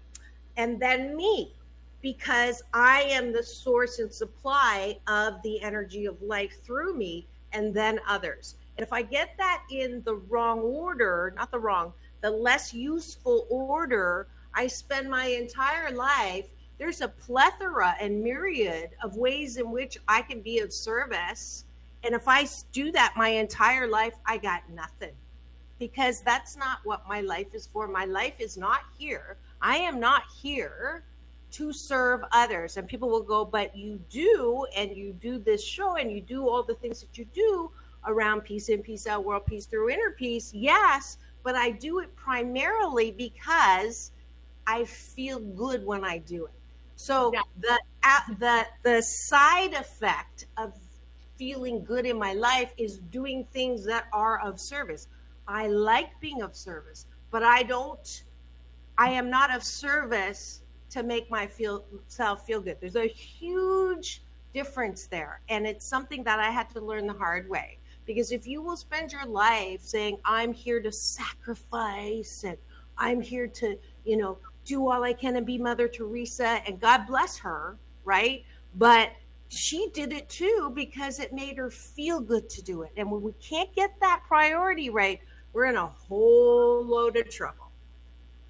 [0.58, 1.54] and then me,
[2.02, 7.74] because I am the source and supply of the energy of life through me, and
[7.74, 8.56] then others.
[8.78, 13.46] And if I get that in the wrong order, not the wrong, the less useful
[13.50, 16.48] order, I spend my entire life.
[16.78, 21.66] There's a plethora and myriad of ways in which I can be of service.
[22.04, 25.14] And if I do that my entire life, I got nothing
[25.80, 27.88] because that's not what my life is for.
[27.88, 29.38] My life is not here.
[29.62, 31.04] I am not here
[31.52, 32.78] to serve others.
[32.78, 36.48] And people will go, but you do, and you do this show, and you do
[36.48, 37.72] all the things that you do
[38.06, 40.54] around peace in, peace out, world peace through inner peace.
[40.54, 41.18] Yes,
[41.50, 44.12] but I do it primarily because
[44.68, 46.52] I feel good when I do it.
[46.96, 50.76] So the uh, the the side effect of
[51.40, 55.08] feeling good in my life is doing things that are of service.
[55.48, 58.24] I like being of service, but I don't
[59.00, 62.78] I am not of service to make my feel self feel good.
[62.80, 64.22] There's a huge
[64.54, 67.80] difference there, and it's something that I had to learn the hard way.
[68.10, 72.58] Because if you will spend your life saying I'm here to sacrifice and
[72.98, 77.06] I'm here to, you know, do all I can and be Mother Teresa, and God
[77.06, 78.44] bless her, right?
[78.74, 79.12] But
[79.50, 82.90] she did it too because it made her feel good to do it.
[82.98, 85.20] And when we can't get that priority right,
[85.54, 87.70] we're in a whole load of trouble.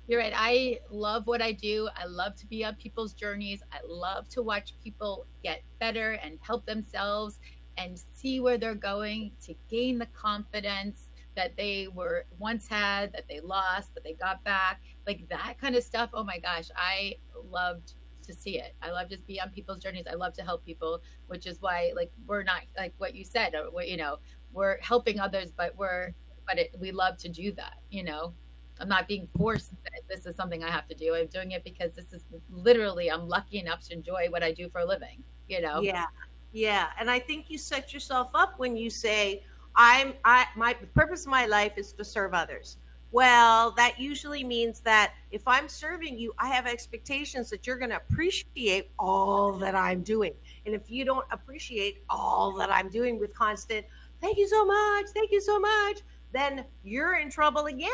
[0.08, 0.34] You're right.
[0.34, 1.90] I love what I do.
[1.98, 3.62] I love to be on people's journeys.
[3.74, 7.40] I love to watch people get better and help themselves
[7.80, 13.26] and see where they're going to gain the confidence that they were once had, that
[13.30, 14.82] they lost, but they got back.
[15.08, 16.10] Like that kind of stuff.
[16.14, 17.16] Oh my gosh, I
[17.50, 18.76] loved to see it.
[18.82, 20.06] I love to be on people's journeys.
[20.10, 23.56] I love to help people, which is why like we're not like what you said,
[23.56, 24.18] uh, or you know,
[24.52, 26.14] we're helping others, but we're
[26.46, 28.34] but it, we love to do that, you know.
[28.82, 31.14] I'm not being forced that this is something I have to do.
[31.14, 34.70] I'm doing it because this is literally I'm lucky enough to enjoy what I do
[34.70, 35.82] for a living, you know.
[35.82, 36.06] Yeah.
[36.52, 36.88] Yeah.
[37.00, 39.44] And I think you set yourself up when you say,
[39.76, 42.78] I'm I my the purpose of my life is to serve others.
[43.12, 47.90] Well, that usually means that if I'm serving you, I have expectations that you're going
[47.90, 50.34] to appreciate all that I'm doing.
[50.68, 53.86] And if you don't appreciate all that I'm doing with constant,
[54.22, 56.02] thank you so much, thank you so much,
[56.34, 57.90] then you're in trouble again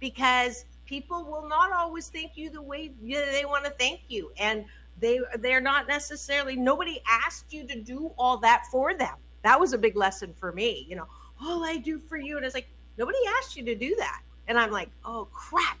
[0.00, 4.30] because people will not always thank you the way they want to thank you.
[4.38, 4.66] And
[5.00, 9.14] they they're not necessarily nobody asked you to do all that for them.
[9.42, 10.86] That was a big lesson for me.
[10.88, 11.06] You know,
[11.40, 14.22] all I do for you, and it's like nobody asked you to do that.
[14.48, 15.78] And I'm like, oh crap,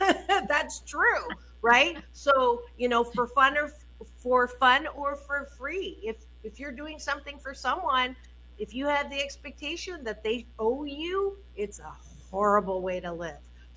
[0.48, 1.28] that's true,
[1.62, 1.98] right?
[2.12, 3.72] So you know, for fun or
[4.18, 8.16] for fun or for free, if if you're doing something for someone,
[8.58, 11.92] if you have the expectation that they owe you, it's a
[12.30, 13.36] horrible way to live.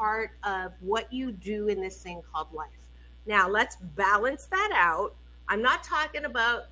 [0.00, 2.68] part of what you do in this thing called life
[3.26, 5.14] now let's balance that out
[5.48, 6.64] i'm not talking about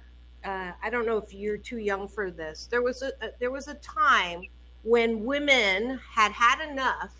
[0.45, 3.51] uh, i don't know if you're too young for this there was a, a there
[3.51, 4.43] was a time
[4.83, 7.13] when women had had enough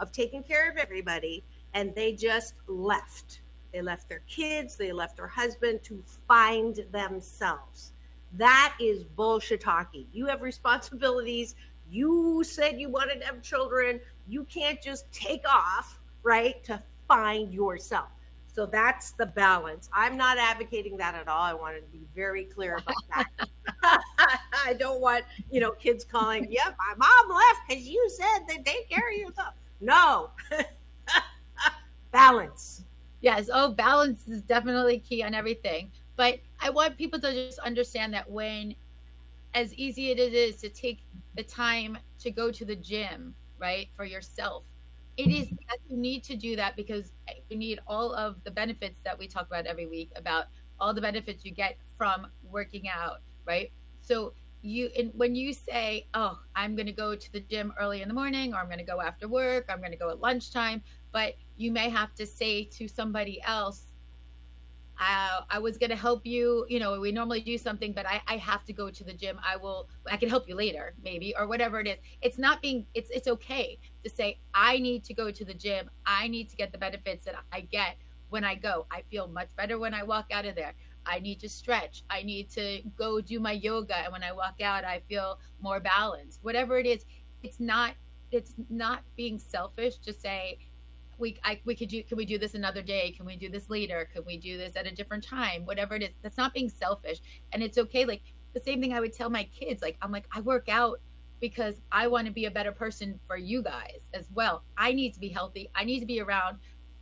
[0.00, 1.44] of taking care of everybody
[1.74, 7.92] and they just left they left their kids they left their husband to find themselves
[8.34, 10.06] that is bullshit talking.
[10.12, 11.54] You have responsibilities.
[11.90, 14.00] You said you wanted to have children.
[14.26, 18.08] You can't just take off, right, to find yourself.
[18.54, 19.88] So that's the balance.
[19.94, 21.40] I'm not advocating that at all.
[21.40, 23.48] I wanted to be very clear about that.
[24.64, 28.56] I don't want, you know, kids calling, yeah, my mom left because you said they
[28.62, 29.54] take care of yourself.
[29.80, 30.30] No.
[32.12, 32.84] balance.
[33.20, 33.48] Yes.
[33.52, 35.90] Oh, balance is definitely key on everything.
[36.16, 38.74] But I want people to just understand that when,
[39.54, 41.00] as easy it is to take
[41.36, 44.64] the time to go to the gym, right, for yourself,
[45.16, 47.12] it is that you need to do that because
[47.48, 50.46] you need all of the benefits that we talk about every week about
[50.80, 53.70] all the benefits you get from working out, right?
[54.00, 58.02] So you and when you say, "Oh, I'm going to go to the gym early
[58.02, 60.20] in the morning or I'm going to go after work, I'm going to go at
[60.20, 63.91] lunchtime," but you may have to say to somebody else,
[64.98, 66.66] I, was going to help you.
[66.68, 69.38] You know, we normally do something, but I, I have to go to the gym.
[69.44, 71.98] I will, I can help you later, maybe, or whatever it is.
[72.20, 75.90] It's not being, it's, it's okay to say, I need to go to the gym.
[76.06, 77.96] I need to get the benefits that I get
[78.30, 78.86] when I go.
[78.90, 80.74] I feel much better when I walk out of there.
[81.04, 82.04] I need to stretch.
[82.08, 83.96] I need to go do my yoga.
[83.98, 86.38] And when I walk out, I feel more balanced.
[86.42, 87.04] Whatever it is,
[87.42, 87.94] it's not,
[88.30, 90.58] it's not being selfish to say,
[91.22, 93.12] we I, we could do can we do this another day?
[93.16, 94.08] Can we do this later?
[94.12, 95.64] Can we do this at a different time?
[95.64, 96.10] Whatever it is.
[96.22, 97.20] That's not being selfish.
[97.52, 100.26] And it's okay like the same thing i would tell my kids like i'm like
[100.30, 101.00] i work out
[101.40, 104.64] because i want to be a better person for you guys as well.
[104.76, 105.70] I need to be healthy.
[105.74, 106.58] I need to be around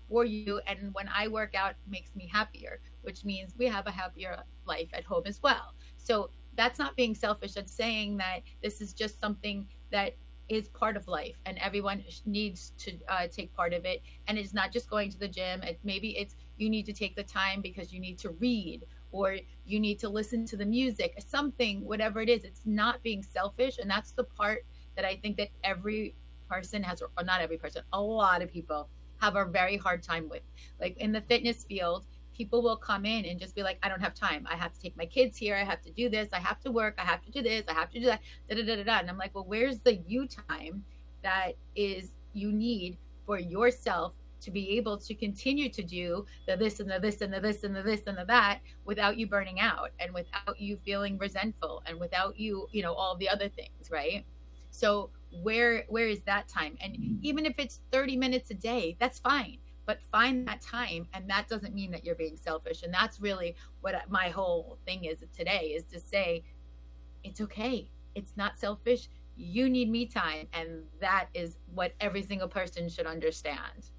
[0.09, 0.61] for you.
[0.69, 4.89] And when i work out makes me happier which means we have a happier life
[4.93, 5.75] at home as well.
[5.97, 7.53] So that's not being selfish.
[7.55, 10.17] That's saying that this is just something that
[10.51, 14.03] is part of life and everyone needs to uh, take part of it.
[14.27, 17.17] And it's not just going to the gym it, maybe it's you need to take
[17.17, 21.15] the time because you need to read or you need to listen to the music
[21.27, 22.45] something whatever it is.
[22.45, 24.65] It's not being selfish and that's the part
[24.97, 26.15] that i think that every
[26.49, 28.89] person has or not every person a lot of people
[29.21, 30.43] have a very hard time with.
[30.81, 34.01] Like in the fitness field people will come in and just be like, I don't
[34.01, 34.47] have time.
[34.51, 35.57] I have to take my kids here.
[35.57, 36.29] I have to do this.
[36.33, 36.95] I have to work.
[36.99, 37.65] I have to do this.
[37.69, 38.21] I have to do that.
[38.49, 38.99] Da, da, da, da, da.
[38.99, 40.85] And I'm like, well, where's the you time
[41.23, 46.81] that is you need for yourself to be able to continue to do the this
[46.81, 49.61] and the this and the this and the this and the that without you burning
[49.61, 53.91] out and without you feeling resentful and without you, you know, all the other things,
[53.91, 54.25] right?
[54.71, 55.11] So
[55.43, 56.79] where where is that time?
[56.81, 57.17] And mm-hmm.
[57.23, 59.59] even if it's 30 minutes a day, that's fine
[59.91, 62.85] but find that time and that doesn't mean that you're being selfish.
[62.85, 66.45] And that's really what my whole thing is today is to say
[67.25, 67.91] it's okay.
[68.15, 69.09] It's not selfish.
[69.35, 70.47] You need me time.
[70.53, 73.91] And that is what every single person should understand.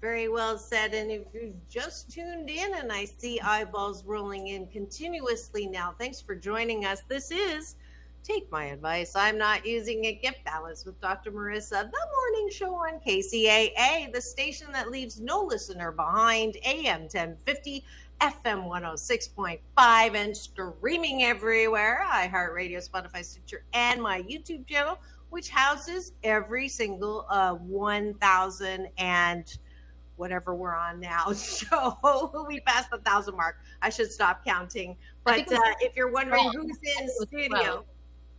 [0.00, 0.94] Very well said.
[0.94, 6.22] And if you've just tuned in and I see eyeballs rolling in continuously now, thanks
[6.22, 7.02] for joining us.
[7.06, 7.76] This is
[8.22, 9.16] Take My Advice.
[9.16, 11.32] I'm not using a Get Balance with Dr.
[11.32, 17.84] Marissa, the morning show on KCAA, the station that leaves no listener behind, AM 1050.
[18.20, 25.00] FM 106.5 and streaming everywhere iHeartRadio, Spotify, Stitcher, and my YouTube channel,
[25.30, 29.58] which houses every single uh, 1,000 and
[30.14, 31.32] whatever we're on now.
[31.32, 33.56] So we passed the thousand mark.
[33.80, 34.96] I should stop counting.
[35.24, 37.84] But uh, if you're wondering who's in studio, 12.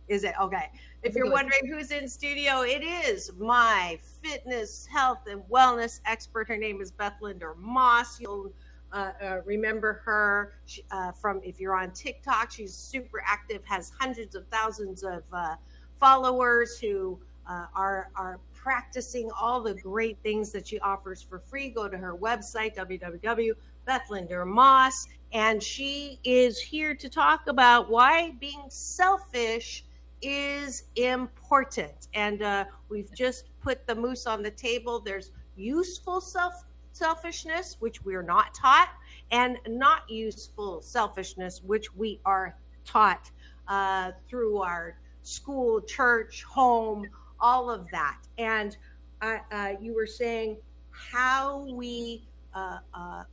[0.08, 0.70] Is it okay?
[1.02, 6.48] If you're wondering who's in studio, it is my fitness, health, and wellness expert.
[6.48, 8.18] Her name is Beth Linder Moss.
[8.20, 8.52] You'll
[8.92, 12.52] uh, uh, remember her she, uh, from if you're on TikTok.
[12.52, 15.56] She's super active, has hundreds of thousands of uh,
[15.98, 21.68] followers who uh, are are practicing all the great things that she offers for free.
[21.68, 29.84] Go to her website www.bethlinder.moss, and she is here to talk about why being selfish
[30.24, 32.08] is important.
[32.14, 35.00] And uh, we've just put the moose on the table.
[35.00, 38.90] There's useful self selfishness, which we are not taught,
[39.32, 43.30] and not useful selfishness, which we are taught
[43.68, 47.06] uh, through our school, church, home,
[47.40, 48.18] all of that.
[48.38, 48.76] And
[49.22, 50.58] uh, uh, you were saying
[50.90, 53.24] how we uh, uh,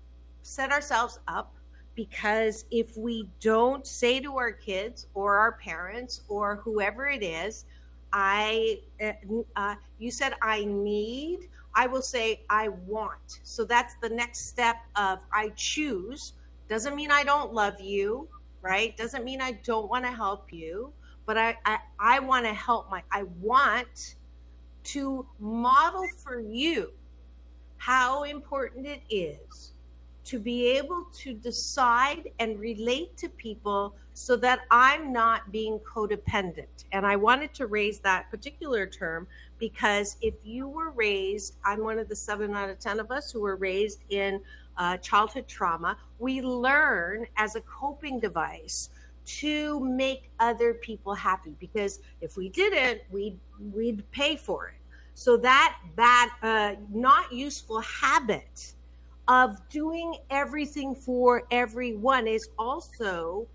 [0.42, 1.54] set ourselves up
[1.96, 7.66] because if we don't say to our kids or our parents or whoever it is,
[8.14, 9.12] I, uh,
[9.56, 13.39] uh, you said I need, I will say I want.
[13.44, 16.34] So that's the next step of I choose.
[16.70, 18.28] Doesn't mean I don't love you,
[18.62, 18.96] right?
[18.98, 20.92] Doesn't mean I don't want to help you,
[21.26, 24.16] but I, I, I want to help my, I want
[24.84, 26.92] to model for you
[27.78, 29.71] how important it is
[30.32, 36.86] to be able to decide and relate to people so that I'm not being codependent.
[36.94, 39.28] And I wanted to raise that particular term
[39.60, 43.30] because if you were raised, I'm one of the seven out of 10 of us
[43.30, 44.40] who were raised in
[44.78, 48.88] uh, childhood trauma, we learn as a coping device
[49.26, 53.38] to make other people happy because if we didn't, we'd,
[53.74, 54.76] we'd pay for it.
[55.14, 58.76] So that bad, uh, not useful habit
[59.32, 63.48] of doing everything for everyone is also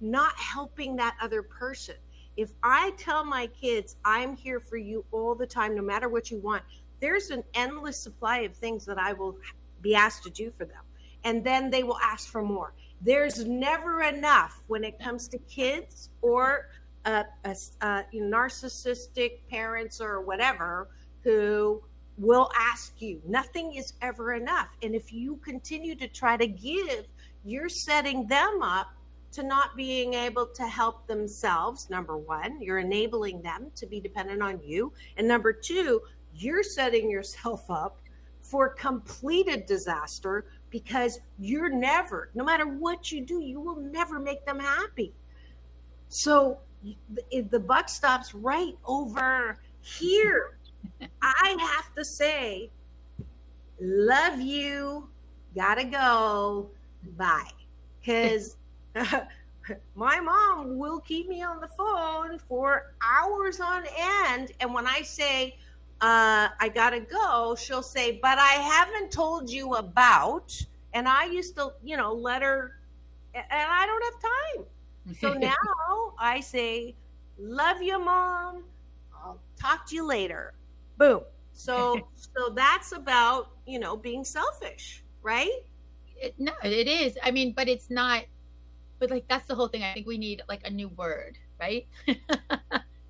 [0.00, 1.96] not helping that other person.
[2.36, 6.30] If I tell my kids, I'm here for you all the time, no matter what
[6.30, 6.62] you want,
[7.00, 9.36] there's an endless supply of things that I will
[9.82, 10.82] be asked to do for them.
[11.24, 12.72] And then they will ask for more.
[13.00, 16.68] There's never enough when it comes to kids or
[17.06, 20.86] uh, uh, uh, narcissistic parents or whatever
[21.24, 21.82] who
[22.18, 23.20] will ask you.
[23.26, 24.68] Nothing is ever enough.
[24.82, 27.06] And if you continue to try to give,
[27.44, 28.94] you're setting them up
[29.32, 31.90] to not being able to help themselves.
[31.90, 34.92] Number one, you're enabling them to be dependent on you.
[35.16, 36.02] And number two,
[36.36, 37.98] you're setting yourself up
[38.40, 44.44] for completed disaster because you're never, no matter what you do, you will never make
[44.46, 45.12] them happy.
[46.08, 46.58] So
[47.50, 50.58] the buck stops right over here.
[51.22, 52.70] I have to say,
[53.80, 55.08] love you,
[55.54, 56.70] gotta go,
[57.16, 57.50] bye.
[58.00, 58.56] Because
[59.94, 64.52] my mom will keep me on the phone for hours on end.
[64.60, 65.56] And when I say,
[66.00, 70.60] uh, I gotta go, she'll say, but I haven't told you about.
[70.92, 72.78] And I used to, you know, let her,
[73.34, 74.66] and I don't have time.
[75.14, 76.94] So now I say,
[77.38, 78.64] "Love you, mom.
[79.14, 80.54] I'll talk to you later."
[80.96, 81.20] Boom.
[81.52, 85.62] So so that's about you know being selfish, right?
[86.16, 87.16] It, no, it is.
[87.22, 88.24] I mean, but it's not.
[88.98, 89.82] But like that's the whole thing.
[89.82, 91.86] I think we need like a new word, right?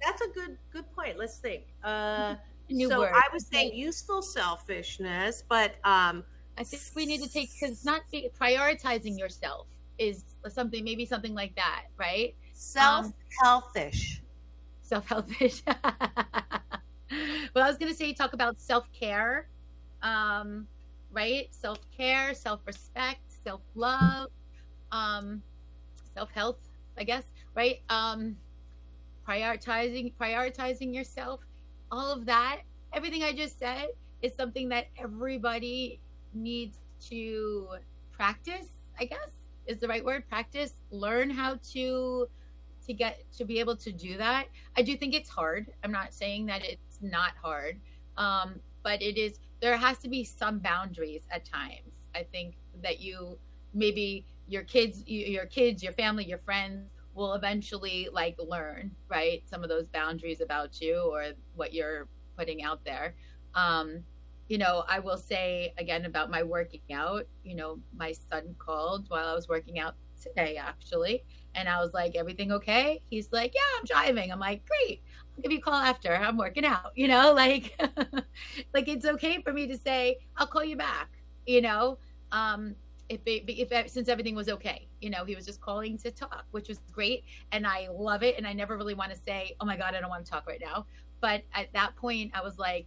[0.04, 1.18] That's a good good point.
[1.18, 1.64] Let's think.
[1.82, 2.34] Uh,
[2.70, 3.12] New so word.
[3.14, 6.24] I was saying useful selfishness, but um,
[6.56, 9.66] I think we need to take because not be, prioritizing yourself
[9.98, 12.34] is something maybe something like that, right?
[12.54, 13.12] self
[13.42, 14.22] selfish.
[14.80, 15.62] Self selfish.
[17.54, 19.48] well, I was gonna say talk about self care,
[20.02, 20.66] um,
[21.12, 21.48] right?
[21.50, 24.28] Self care, self respect, self love,
[24.92, 25.42] um,
[26.14, 26.58] self health.
[26.96, 27.24] I guess
[27.54, 27.80] right.
[27.88, 28.36] Um,
[29.26, 31.40] prioritizing prioritizing yourself
[31.90, 32.60] all of that
[32.92, 33.88] everything i just said
[34.22, 35.98] is something that everybody
[36.34, 37.68] needs to
[38.12, 38.68] practice
[39.00, 39.30] i guess
[39.66, 42.26] is the right word practice learn how to
[42.86, 44.46] to get to be able to do that
[44.76, 47.80] i do think it's hard i'm not saying that it's not hard.
[48.16, 52.08] Um, but it is there has to be some boundaries at times.
[52.14, 53.38] I think that you
[53.72, 59.62] maybe your kids your kids your family your friends will eventually like learn right some
[59.62, 61.24] of those boundaries about you or
[61.54, 63.14] what you're putting out there.
[63.54, 64.04] Um
[64.48, 67.26] you know i will say again about my working out.
[67.42, 71.24] You know my son called while i was working out today actually
[71.54, 73.00] and i was like everything okay?
[73.08, 74.30] He's like yeah i'm driving.
[74.30, 75.02] I'm like great
[75.42, 77.78] give you a call after i'm working out you know like
[78.72, 81.10] like it's okay for me to say i'll call you back
[81.46, 81.98] you know?
[82.32, 82.74] Um
[83.10, 86.46] if it, if since everything was okay you know he was just calling to talk
[86.52, 89.66] which was great and i love it and i never really want to say oh
[89.66, 90.86] my god i don't want to talk right now
[91.20, 92.86] but at that point i was like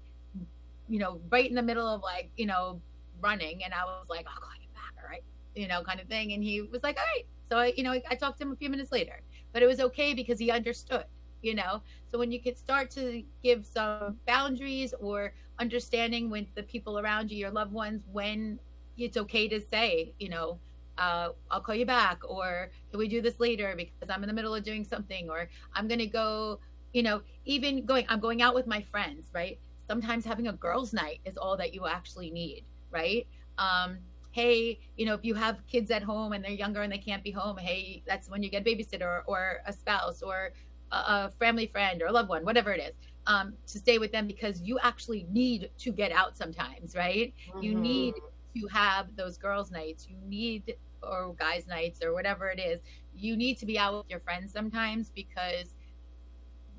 [0.89, 2.81] you know right in the middle of like you know
[3.21, 5.23] running and i was like i'll call you back all right
[5.55, 7.91] you know kind of thing and he was like all right so i you know
[8.09, 9.21] i talked to him a few minutes later
[9.53, 11.05] but it was okay because he understood
[11.41, 11.81] you know?
[12.11, 17.31] So when you could start to give some boundaries or understanding with the people around
[17.31, 18.59] you your loved ones when
[18.97, 20.59] it's okay to say you know
[20.97, 24.33] uh, i'll call you back or can we do this later because i'm in the
[24.33, 26.59] middle of doing something or i'm gonna go
[26.93, 29.59] you know even going i'm going out with my friends right?
[29.87, 33.25] Sometimes having a girls night is all that you actually need right?
[33.57, 33.99] Um
[34.31, 37.23] hey you know if you have kids at home and they're younger and they can't
[37.23, 40.51] be home hey that's when you get a babysitter or, or a spouse or
[40.91, 42.93] a, family friend or a loved one whatever it is
[43.27, 47.75] um, to stay with them because you actually need to get out sometimes right you
[47.75, 47.81] Mhm.
[47.81, 48.15] need
[48.55, 52.79] to have those girls nights you need or guys nights or whatever it is
[53.13, 55.75] you need to be out with your friends sometimes because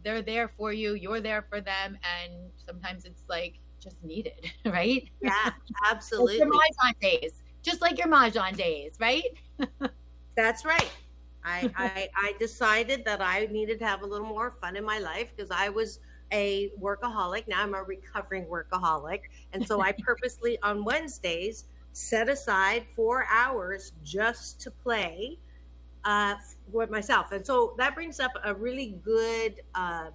[0.03, 2.33] they're there for you you're there for them and
[2.67, 5.51] sometimes it's like just needed right Yeah,
[5.91, 6.39] absolutely.
[6.39, 9.25] your mahjong days just like your mahjong days right
[10.37, 10.91] That's right.
[11.49, 14.99] I, I I decided that I needed to have a little more fun in my
[14.99, 16.01] life because I was
[16.33, 17.49] a workaholic.
[17.49, 19.21] Now I'm a recovering workaholic,
[19.53, 25.39] and so I purposely on Wednesdays set aside four hours just to play
[26.05, 26.35] uh,
[26.71, 27.33] for myself.
[27.33, 30.11] And so that brings up a really good uh,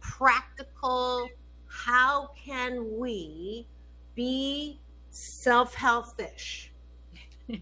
[0.00, 1.28] practical.
[1.66, 3.66] How can we
[4.14, 4.80] be
[5.10, 6.71] self-healthish?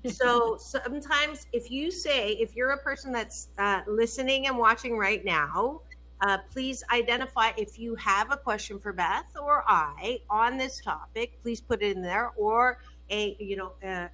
[0.07, 5.25] So sometimes if you say if you're a person that's uh, listening and watching right
[5.25, 5.81] now
[6.23, 11.39] uh, please identify if you have a question for beth or i on this topic
[11.43, 12.79] please put it in there or
[13.11, 14.09] a you know uh,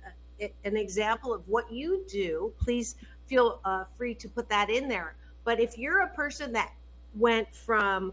[0.64, 2.97] an example of what you do please
[3.27, 5.14] feel uh, free to put that in there.
[5.45, 6.73] But if you're a person that
[7.14, 8.12] went from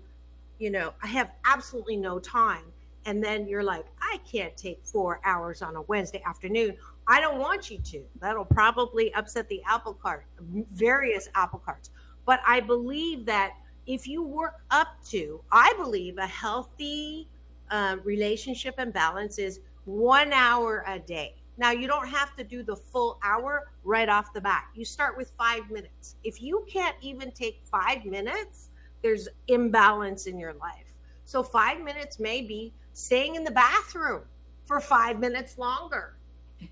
[0.59, 2.63] you know i have absolutely no time
[3.05, 6.77] and then you're like i can't take four hours on a wednesday afternoon
[7.07, 8.03] I don't want you to.
[8.19, 10.25] That'll probably upset the apple cart,
[10.71, 11.89] various apple carts.
[12.25, 13.53] But I believe that
[13.85, 17.27] if you work up to, I believe a healthy
[17.69, 21.35] uh, relationship and balance is one hour a day.
[21.57, 24.65] Now, you don't have to do the full hour right off the bat.
[24.73, 26.15] You start with five minutes.
[26.23, 28.69] If you can't even take five minutes,
[29.03, 30.97] there's imbalance in your life.
[31.25, 34.23] So, five minutes may be staying in the bathroom
[34.65, 36.15] for five minutes longer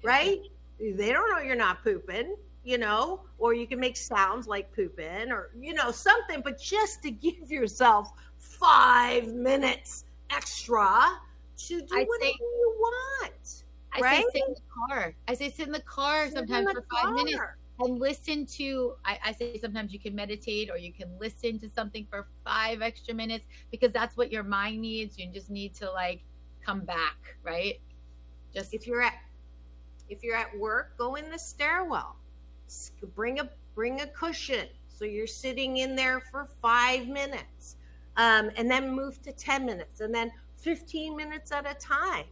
[0.04, 0.40] right?
[0.80, 5.32] They don't know you're not pooping, you know, or you can make sounds like pooping
[5.32, 11.20] or, you know, something, but just to give yourself five minutes extra
[11.58, 13.64] to do I whatever say- you want.
[13.94, 14.24] I right?
[14.24, 15.14] say sit in the car.
[15.28, 17.38] I say sit in the car Sit sometimes the for five minutes
[17.80, 18.94] and listen to.
[19.04, 22.82] I, I say sometimes you can meditate or you can listen to something for five
[22.82, 25.18] extra minutes because that's what your mind needs.
[25.20, 26.22] You just need to like
[26.66, 27.82] come back, right?
[28.54, 29.16] Just if you're at
[30.12, 32.18] if you're at work, go in the stairwell.
[33.16, 34.68] Bring a bring a cushion.
[34.88, 37.78] So you're sitting in there for five minutes,
[38.18, 42.26] um, and then move to 10 minutes, and then 15 minutes at a time.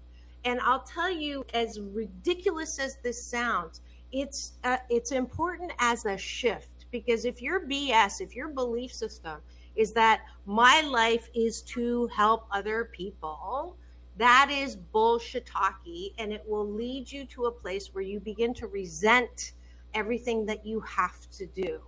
[0.45, 6.17] And I'll tell you, as ridiculous as this sounds, it's uh, it's important as a
[6.17, 9.39] shift because if your BS, if your belief system
[9.75, 13.77] is that my life is to help other people,
[14.19, 18.53] that is bullshit talky, and it will lead you to a place where you begin
[18.55, 19.53] to resent
[19.93, 21.79] everything that you have to do.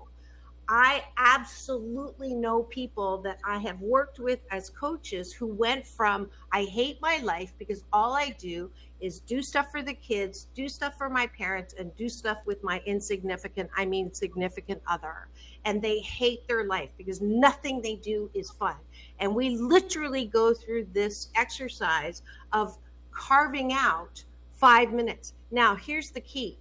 [0.69, 6.63] I absolutely know people that I have worked with as coaches who went from I
[6.63, 8.71] hate my life because all I do
[9.01, 12.63] is do stuff for the kids, do stuff for my parents, and do stuff with
[12.63, 15.27] my insignificant, I mean, significant other.
[15.65, 18.75] And they hate their life because nothing they do is fun.
[19.19, 22.21] And we literally go through this exercise
[22.53, 22.77] of
[23.11, 24.23] carving out
[24.53, 25.33] five minutes.
[25.51, 26.57] Now, here's the key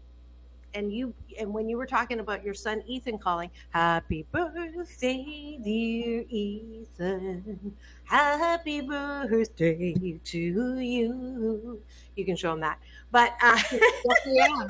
[0.74, 6.24] and you and when you were talking about your son Ethan calling, "Happy birthday, dear
[6.28, 7.76] Ethan!
[8.04, 10.38] Happy birthday to
[10.78, 11.82] you!"
[12.16, 12.78] You can show him that,
[13.10, 14.68] but uh, definitely am.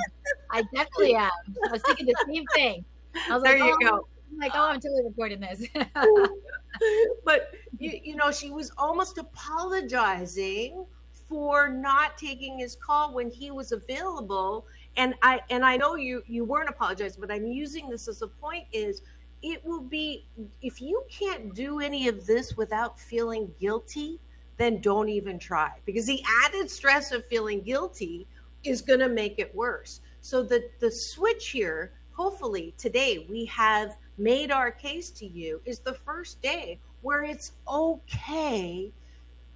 [0.50, 1.30] I definitely am.
[1.68, 2.84] I was thinking the same thing.
[3.28, 4.06] I was There like, you oh, go.
[4.32, 5.66] I'm like, oh, I'm totally recording this.
[7.24, 10.86] but you, you know she was almost apologizing
[11.28, 14.66] for not taking his call when he was available
[14.96, 18.26] and i and i know you you weren't apologizing but i'm using this as a
[18.26, 19.02] point is
[19.42, 20.26] it will be
[20.60, 24.20] if you can't do any of this without feeling guilty
[24.60, 25.72] then don't even try.
[25.86, 28.26] Because the added stress of feeling guilty
[28.62, 30.02] is going to make it worse.
[30.20, 35.78] So the the switch here hopefully today we have made our case to you is
[35.78, 38.92] the first day where it's okay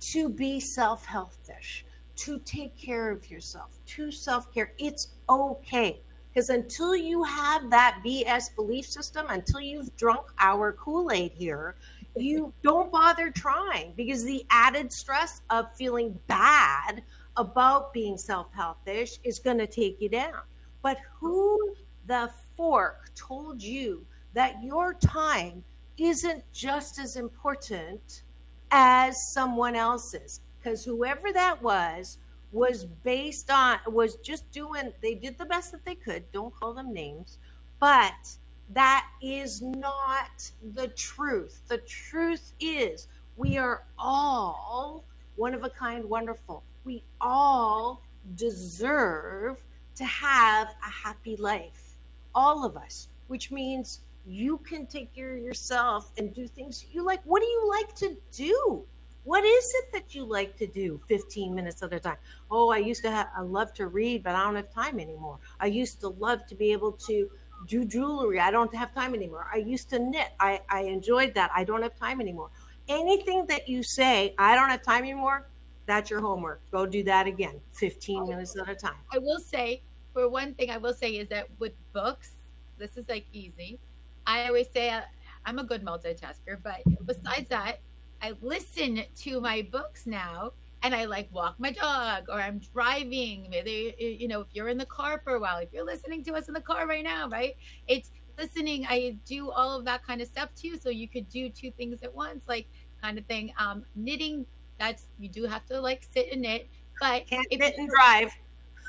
[0.00, 1.83] to be self helpish,
[2.16, 4.72] to take care of yourself, to self care.
[4.78, 6.00] It's okay.
[6.32, 11.76] Because until you have that BS belief system, until you've drunk our Kool Aid here,
[12.16, 17.02] you don't bother trying because the added stress of feeling bad
[17.36, 20.40] about being self helpish is going to take you down.
[20.82, 21.74] But who
[22.06, 24.04] the fork told you
[24.34, 25.62] that your time
[25.96, 28.22] isn't just as important
[28.70, 32.18] as someone else's because whoever that was
[32.52, 36.72] was based on was just doing they did the best that they could don't call
[36.72, 37.38] them names
[37.80, 38.36] but
[38.72, 45.04] that is not the truth the truth is we are all
[45.36, 48.02] one of a kind wonderful we all
[48.36, 49.62] deserve
[49.94, 51.96] to have a happy life
[52.34, 57.04] all of us which means you can take care of yourself and do things you
[57.04, 57.20] like.
[57.24, 58.84] What do you like to do?
[59.24, 62.16] What is it that you like to do 15 minutes at a time?
[62.50, 65.38] Oh, I used to have, I love to read, but I don't have time anymore.
[65.60, 67.30] I used to love to be able to
[67.66, 68.38] do jewelry.
[68.38, 69.46] I don't have time anymore.
[69.52, 70.28] I used to knit.
[70.40, 71.50] I, I enjoyed that.
[71.54, 72.50] I don't have time anymore.
[72.88, 75.48] Anything that you say, I don't have time anymore,
[75.86, 76.60] that's your homework.
[76.70, 78.96] Go do that again, 15 minutes at a time.
[79.10, 82.32] I will say, for one thing, I will say is that with books,
[82.76, 83.78] this is like easy.
[84.26, 85.00] I always say uh,
[85.46, 87.80] I'm a good multitasker, but besides that,
[88.24, 90.52] I listen to my books now
[90.82, 93.48] and I like walk my dog or I'm driving.
[93.50, 96.32] Maybe, you know, if you're in the car for a while, if you're listening to
[96.32, 97.54] us in the car right now, right?
[97.86, 98.86] It's listening.
[98.88, 100.78] I do all of that kind of stuff too.
[100.78, 102.66] So you could do two things at once, like
[103.02, 103.52] kind of thing.
[103.58, 104.46] Um, knitting,
[104.80, 106.66] that's, you do have to like sit and knit,
[107.02, 108.32] but Can't if knit and drive.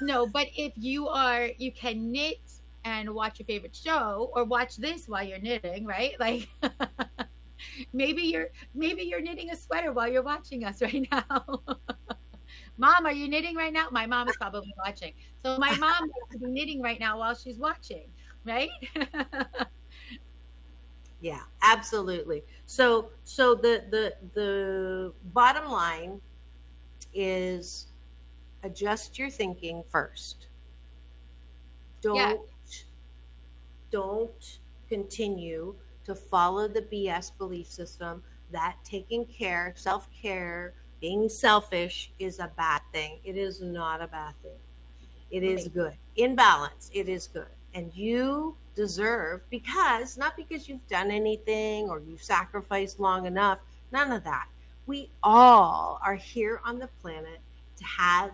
[0.02, 2.40] No, but if you are, you can knit
[2.86, 6.14] and watch your favorite show or watch this while you're knitting, right?
[6.22, 6.48] Like
[7.94, 11.46] maybe you're maybe you're knitting a sweater while you're watching us right now.
[12.78, 13.88] mom, are you knitting right now?
[13.92, 15.14] My mom is probably watching.
[15.46, 18.08] So my mom be knitting right now while she's watching,
[18.46, 18.70] right?
[21.22, 22.44] Yeah, absolutely.
[22.66, 26.22] So so the the the bottom line
[27.14, 27.88] is
[28.64, 30.48] adjust your thinking first.
[32.02, 32.36] Don't Yeah.
[33.92, 35.76] don't continue
[36.06, 42.82] to follow the BS belief system that taking care, self-care, being selfish is a bad
[42.94, 43.20] thing.
[43.24, 44.58] It is not a bad thing.
[45.32, 45.94] It is good.
[46.16, 47.48] In balance, it is good.
[47.74, 53.60] And you deserve because not because you've done anything or you've sacrificed long enough,
[53.92, 54.48] none of that.
[54.86, 57.40] We all are here on the planet
[57.78, 58.32] to have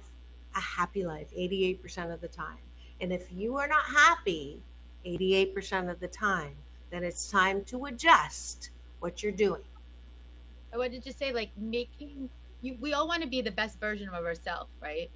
[0.56, 2.58] a happy life 88% of the time.
[3.00, 4.62] And if you are not happy
[5.06, 6.54] 88% of the time,
[6.92, 8.70] then it's time to adjust
[9.00, 9.62] what you're doing.
[10.74, 12.30] I wanted to just say, like, making
[12.62, 15.10] you, we all want to be the best version of ourselves, right?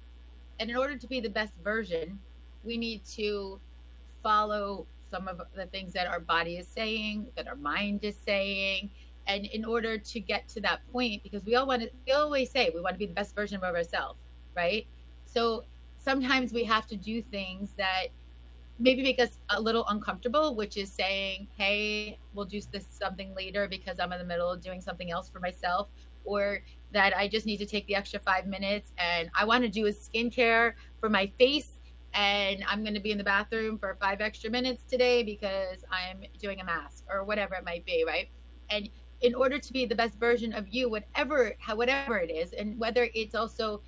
[0.58, 2.18] And in order to be the best version,
[2.64, 3.60] we need to
[4.22, 8.90] follow some of the things that our body is saying, that our mind is saying.
[9.28, 12.50] And in order to get to that point, because we all want to, we always
[12.50, 14.18] say we want to be the best version of ourselves,
[14.56, 14.86] right?
[15.26, 15.64] So
[15.96, 18.06] sometimes we have to do things that
[18.78, 23.68] maybe make us a little uncomfortable, which is saying, hey, we'll do this something later
[23.68, 25.88] because I'm in the middle of doing something else for myself,
[26.24, 26.60] or
[26.92, 29.86] that I just need to take the extra five minutes and I want to do
[29.86, 31.80] a skincare for my face
[32.14, 36.24] and I'm going to be in the bathroom for five extra minutes today because I'm
[36.38, 38.28] doing a mask or whatever it might be, right?
[38.70, 38.88] And
[39.20, 43.08] in order to be the best version of you, whatever whatever it is, and whether
[43.14, 43.82] it's also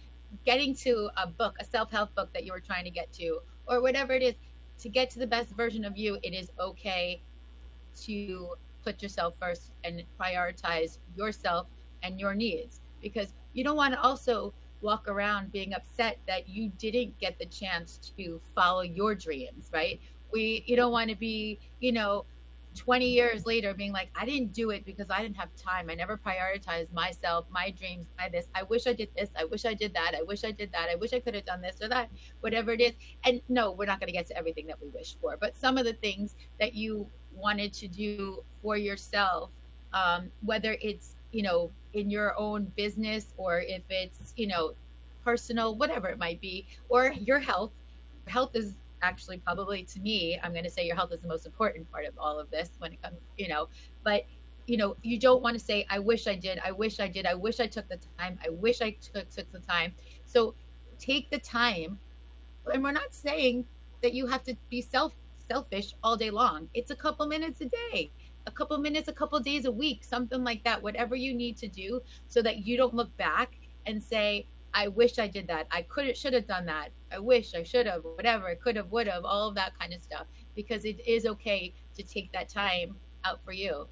[0.44, 3.80] getting to a book, a self-help book that you were trying to get to, or
[3.80, 4.34] whatever it is,
[4.80, 7.20] to get to the best version of you, it is okay
[8.02, 8.54] to
[8.84, 11.66] put yourself first and prioritize yourself
[12.02, 16.70] and your needs because you don't want to also walk around being upset that you
[16.78, 20.00] didn't get the chance to follow your dreams, right?
[20.32, 22.24] We you don't want to be, you know,
[22.78, 25.90] 20 years later being like I didn't do it because I didn't have time.
[25.90, 28.46] I never prioritized myself, my dreams, my this.
[28.54, 29.30] I wish I did this.
[29.38, 30.14] I wish I did that.
[30.16, 30.88] I wish I did that.
[30.90, 32.10] I wish I could have done this or that.
[32.40, 32.92] Whatever it is.
[33.24, 35.76] And no, we're not going to get to everything that we wish for, but some
[35.76, 39.50] of the things that you wanted to do for yourself
[39.92, 44.74] um, whether it's you know in your own business or if it's you know
[45.24, 47.72] personal whatever it might be or your health
[48.26, 51.46] health is actually probably to me i'm going to say your health is the most
[51.46, 53.68] important part of all of this when it comes you know
[54.04, 54.24] but
[54.66, 57.26] you know you don't want to say i wish i did i wish i did
[57.26, 59.92] i wish i took the time i wish i took took the time
[60.24, 60.54] so
[60.98, 61.98] take the time
[62.72, 63.64] and we're not saying
[64.02, 65.14] that you have to be self
[65.48, 68.10] selfish all day long it's a couple minutes a day
[68.48, 71.68] a couple minutes, a couple days a week, something like that, whatever you need to
[71.68, 75.66] do so that you don't look back and say, I wish I did that.
[75.70, 76.88] I could should have done that.
[77.12, 78.48] I wish I should have, whatever.
[78.48, 80.26] I could have, would have, all of that kind of stuff.
[80.54, 83.86] Because it is okay to take that time out for you.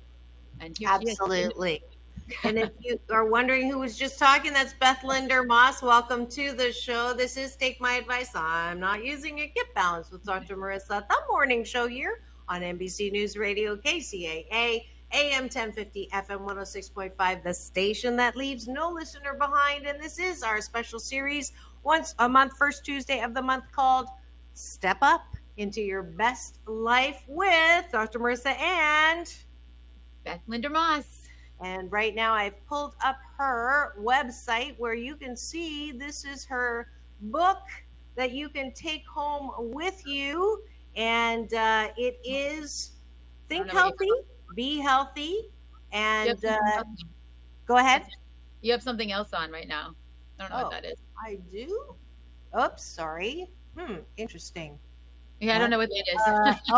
[0.61, 1.21] And here she is.
[1.21, 1.83] Absolutely.
[2.45, 5.83] and if you are wondering who was just talking, that's Beth Linder Moss.
[5.83, 7.15] Welcome to the show.
[7.15, 8.31] This is Take My Advice.
[8.35, 10.57] I'm not using a Get balance with Dr.
[10.57, 17.55] Marissa, the morning show here on NBC News Radio, KCAA, AM 1050, FM 106.5, the
[17.55, 19.87] station that leaves no listener behind.
[19.87, 21.53] And this is our special series,
[21.87, 24.09] once a month, first Tuesday of the month, called
[24.55, 25.23] Step Up
[25.57, 28.19] into Your Best Life with Dr.
[28.19, 29.33] Marissa and
[30.25, 31.29] Beth Linder Moss.
[31.61, 36.89] And right now, I've pulled up her website where you can see this is her
[37.21, 37.63] book
[38.17, 40.65] that you can take home with you
[40.97, 42.91] and uh, it is
[43.49, 44.11] think healthy,
[44.57, 45.51] be healthy,
[45.93, 46.83] and uh,
[47.65, 48.03] go ahead.
[48.61, 49.95] You have something else on right now.
[50.39, 50.99] I don't know Oh, what that is.
[51.25, 51.95] I do.
[52.61, 53.51] Oops, sorry.
[53.77, 54.79] Hmm, interesting.
[55.41, 56.23] Yeah, I don't know what that is.
[56.27, 56.55] Uh,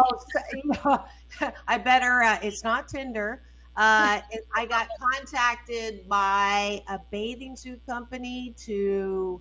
[0.91, 1.05] oh,
[1.41, 2.23] so- I better.
[2.23, 3.43] Uh, it's not Tinder.
[3.77, 9.41] Uh, it, I got contacted by a bathing suit company to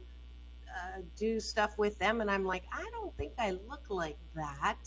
[0.70, 4.78] uh, do stuff with them, and I'm like, I don't think I look like that.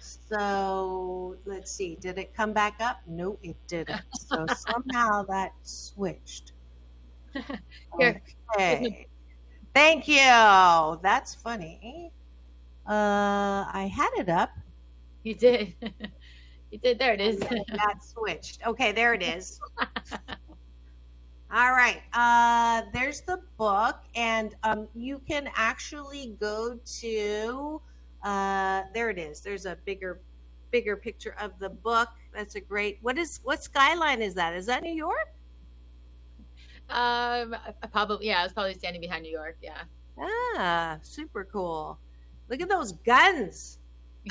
[0.00, 1.96] So let's see.
[2.00, 3.00] Did it come back up?
[3.06, 4.00] No, it didn't.
[4.12, 6.52] So somehow that switched.
[7.98, 8.22] Here.
[8.54, 9.06] Okay.
[9.74, 10.98] Thank you.
[11.02, 12.12] That's funny.
[12.86, 14.50] Uh, I had it up.
[15.22, 15.74] You did.
[16.70, 16.98] you did.
[16.98, 17.40] There it is.
[17.40, 18.66] And then it got switched.
[18.66, 19.60] Okay, there it is.
[21.52, 22.02] All right.
[22.12, 27.80] Uh, there's the book, and um, you can actually go to.
[28.22, 29.40] Uh, there it is.
[29.40, 30.20] There's a bigger,
[30.70, 32.08] bigger picture of the book.
[32.32, 32.98] That's a great.
[33.02, 34.54] What is what skyline is that?
[34.54, 35.33] Is that New York?
[36.90, 39.56] Um, I probably yeah, I was probably standing behind New York.
[39.62, 39.82] Yeah.
[40.18, 41.98] Ah, super cool.
[42.48, 43.78] Look at those guns.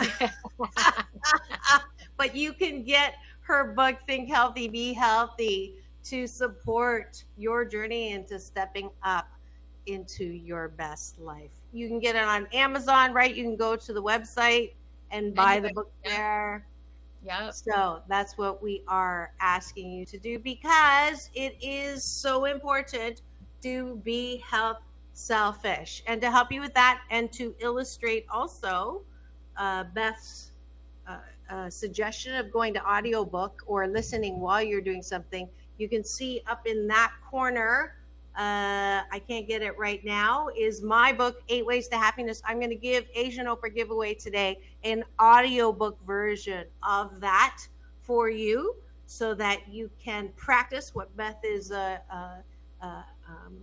[2.17, 5.75] but you can get her book, Think Healthy, Be Healthy,
[6.05, 9.27] to support your journey into stepping up
[9.85, 11.51] into your best life.
[11.71, 13.33] You can get it on Amazon, right?
[13.33, 14.73] You can go to the website
[15.11, 16.65] and buy the book there.
[17.25, 17.51] Yeah.
[17.51, 23.21] So that's what we are asking you to do because it is so important
[23.61, 24.81] to be health
[25.13, 26.03] selfish.
[26.07, 29.03] And to help you with that and to illustrate also
[29.57, 30.51] uh, Beth's
[31.07, 31.17] uh,
[31.49, 35.47] uh, suggestion of going to audiobook or listening while you're doing something,
[35.77, 37.95] you can see up in that corner.
[38.35, 40.47] Uh, I can't get it right now.
[40.57, 42.41] Is my book Eight Ways to Happiness?
[42.45, 47.59] I'm going to give Asian Oprah giveaway today an audiobook version of that
[48.01, 48.75] for you,
[49.05, 52.37] so that you can practice what Beth is uh, uh,
[52.81, 53.57] uh, um,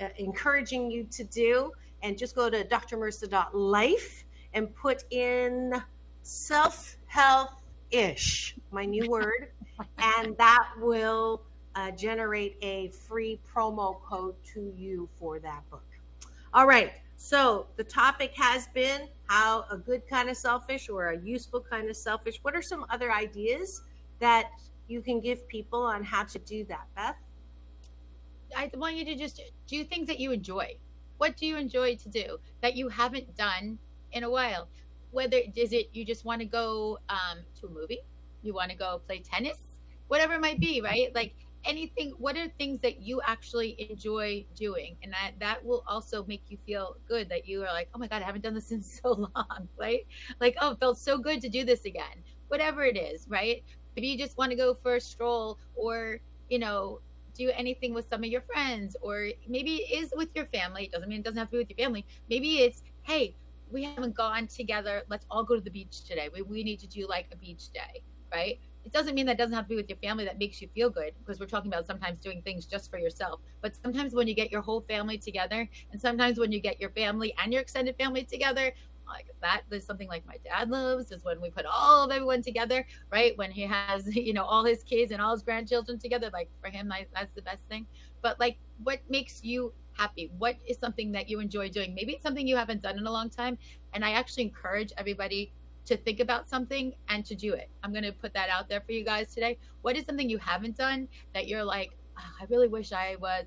[0.00, 1.70] uh, encouraging you to do.
[2.02, 4.24] And just go to drmarissa.life
[4.54, 5.74] and put in
[6.22, 9.50] self health ish, my new word,
[9.98, 11.42] and that will
[11.80, 15.84] uh, generate a free promo code to you for that book.
[16.52, 16.92] All right.
[17.16, 21.88] So the topic has been how a good kind of selfish or a useful kind
[21.88, 22.38] of selfish.
[22.42, 23.82] What are some other ideas
[24.18, 24.50] that
[24.88, 27.16] you can give people on how to do that, Beth?
[28.56, 30.76] I want you to just do things that you enjoy.
[31.18, 33.78] What do you enjoy to do that you haven't done
[34.12, 34.68] in a while?
[35.12, 38.00] Whether is it you just want to go um, to a movie,
[38.42, 39.58] you want to go play tennis,
[40.08, 41.14] whatever it might be, right?
[41.14, 42.12] Like anything.
[42.18, 46.58] What are things that you actually enjoy doing, and that that will also make you
[46.66, 49.30] feel good that you are like, oh my god, I haven't done this in so
[49.34, 50.06] long, right?
[50.40, 52.24] Like oh, it felt so good to do this again.
[52.48, 53.62] Whatever it is, right?
[53.96, 57.00] Maybe you just want to go for a stroll, or you know,
[57.34, 60.92] do anything with some of your friends or maybe it is with your family it
[60.92, 63.34] doesn't mean it doesn't have to be with your family maybe it's hey
[63.70, 66.86] we haven't gone together let's all go to the beach today we, we need to
[66.86, 68.02] do like a beach day
[68.32, 70.68] right it doesn't mean that doesn't have to be with your family that makes you
[70.74, 73.40] feel good because we're talking about sometimes doing things just for yourself.
[73.60, 76.90] But sometimes when you get your whole family together and sometimes when you get your
[76.90, 78.72] family and your extended family together
[79.06, 82.42] like that is something like my dad loves is when we put all of everyone
[82.42, 83.36] together right?
[83.36, 86.70] When he has you know all his kids and all his grandchildren together like for
[86.70, 87.86] him that's the best thing.
[88.22, 90.30] But like what makes you happy?
[90.38, 91.94] What is something that you enjoy doing?
[91.94, 93.58] Maybe it's something you haven't done in a long time
[93.92, 95.52] and i actually encourage everybody
[95.86, 97.68] to think about something and to do it.
[97.82, 99.58] I'm going to put that out there for you guys today.
[99.82, 103.44] What is something you haven't done that you're like oh, i really wish i was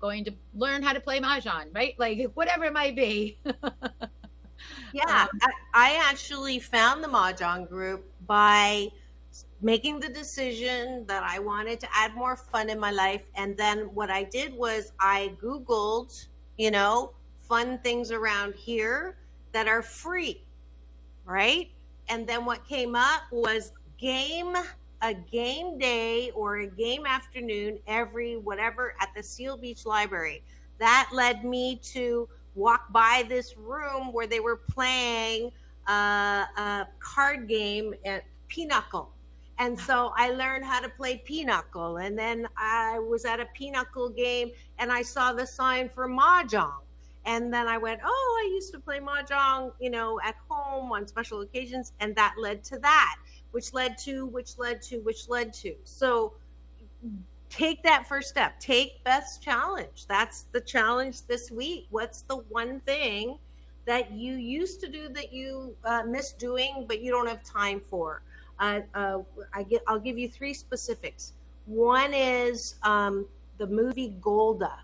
[0.00, 1.94] going to learn how to play mahjong right?
[1.98, 3.38] Like whatever it might be.
[4.92, 8.88] Yeah, um, I, I actually found the Mahjong group by
[9.60, 13.22] making the decision that I wanted to add more fun in my life.
[13.34, 16.26] And then what I did was I Googled,
[16.58, 19.16] you know, fun things around here
[19.52, 20.43] that are free,
[21.24, 21.70] right?
[22.08, 24.54] And then what came up was game,
[25.02, 30.42] a game day or a game afternoon every whatever at the Seal Beach Library.
[30.78, 35.50] That led me to walk by this room where they were playing
[35.88, 39.10] uh, a card game at Pinochle.
[39.58, 41.98] And so I learned how to play Pinochle.
[41.98, 46.83] And then I was at a Pinochle game and I saw the sign for Mahjong.
[47.26, 51.06] And then I went, oh, I used to play Mahjong, you know, at home on
[51.06, 51.92] special occasions.
[52.00, 53.16] And that led to that,
[53.52, 55.74] which led to, which led to, which led to.
[55.84, 56.34] So
[57.48, 58.60] take that first step.
[58.60, 60.06] Take Beth's challenge.
[60.06, 61.86] That's the challenge this week.
[61.90, 63.38] What's the one thing
[63.86, 67.80] that you used to do that you uh, miss doing, but you don't have time
[67.80, 68.22] for?
[68.58, 69.18] Uh, uh,
[69.52, 71.32] I get, I'll give you three specifics.
[71.66, 73.26] One is um,
[73.58, 74.78] the movie Golda,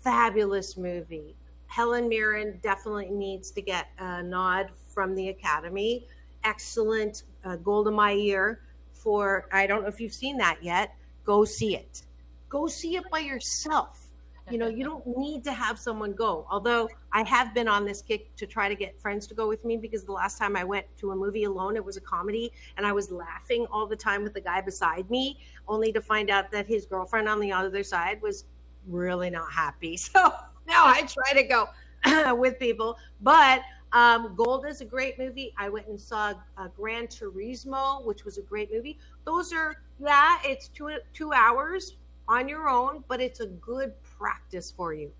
[0.00, 1.34] fabulous movie.
[1.76, 6.06] Helen Mirren definitely needs to get a nod from the Academy.
[6.42, 8.60] Excellent uh, Golda Meir
[8.92, 12.02] for, I don't know if you've seen that yet, go see it
[12.48, 14.02] go see it by yourself.
[14.48, 16.46] You know, you don't need to have someone go.
[16.48, 19.64] Although I have been on this kick to try to get friends to go with
[19.64, 22.52] me because the last time I went to a movie alone, it was a comedy
[22.76, 26.30] and I was laughing all the time with the guy beside me, only to find
[26.30, 28.44] out that his girlfriend on the other side was
[28.86, 29.98] really not happy.
[30.16, 30.32] So
[30.66, 32.96] now I try to go with people.
[33.20, 33.62] But
[33.92, 35.54] um, Golda is a great movie.
[35.56, 38.98] I went and saw uh, Gran Turismo, which was a great movie.
[39.24, 41.96] Those are, yeah, it's two two hours
[42.28, 45.10] on your own, but it's a good practice for you.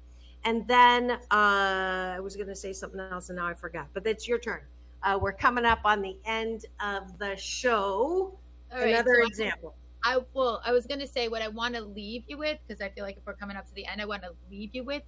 [0.44, 4.04] And then uh, I was going to say something else and now I forgot, but
[4.04, 4.60] that's your turn.
[5.02, 8.38] Uh, we're coming up on the end of the show.
[8.70, 9.74] Another so example.
[10.04, 10.60] I will.
[10.64, 13.04] I was going to say what I want to leave you with because I feel
[13.04, 15.02] like if we're coming up to the end, I want to leave you with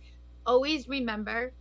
[0.48, 1.52] always remember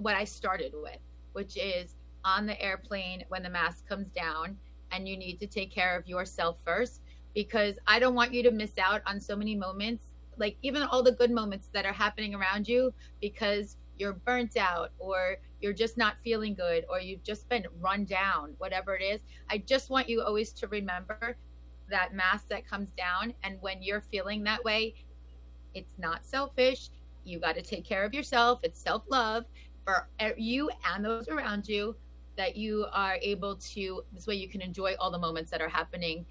[0.00, 0.98] what I started with,
[1.32, 1.94] which is
[2.24, 4.58] on the airplane when the mask comes down
[4.90, 7.00] and you need to take care of yourself first
[7.32, 11.02] because I don't want you to miss out on so many moments, like even all
[11.02, 15.96] the good moments that are happening around you because you're burnt out or you're just
[15.96, 19.20] not feeling good or you've just been run down, whatever it is.
[19.48, 21.36] I just want you always to remember
[21.88, 23.32] that mask that comes down.
[23.44, 24.94] And when you're feeling that way,
[25.74, 26.90] it's not selfish.
[27.28, 28.60] You got to take care of yourself.
[28.62, 29.44] It's self love
[29.84, 31.94] for you and those around you
[32.36, 35.68] that you are able to, this way you can enjoy all the moments that are
[35.68, 36.24] happening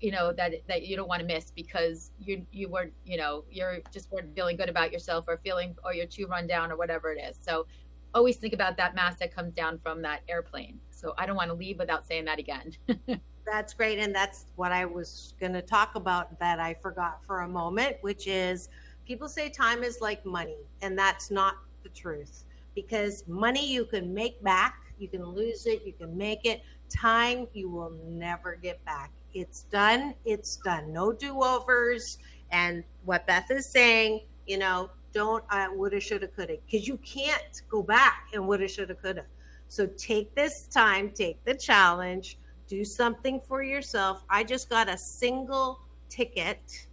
[0.00, 3.44] you know that that you don't want to miss because you you weren't you know
[3.48, 6.76] you're just weren't feeling good about yourself or feeling or you're too run down or
[6.76, 7.64] whatever it is so
[8.12, 11.48] always think about that mask that comes down from that airplane so i don't want
[11.48, 12.72] to leave without saying that again
[13.46, 13.98] That's great.
[13.98, 17.96] And that's what I was going to talk about that I forgot for a moment,
[18.00, 18.68] which is
[19.06, 22.44] people say time is like money, and that's not the truth
[22.74, 25.82] because money you can make back You can lose it.
[25.84, 26.62] You can make it.
[26.88, 29.10] Time you will never get back.
[29.32, 30.14] It's done.
[30.24, 30.92] It's done.
[30.92, 32.18] No do overs.
[32.52, 37.62] And what Beth is saying, you know, don't I woulda, shoulda, coulda, because you can't
[37.68, 39.24] go back and woulda, shoulda, coulda.
[39.68, 42.38] So take this time, take the challenge,
[42.68, 44.24] do something for yourself.
[44.28, 46.86] I just got a single ticket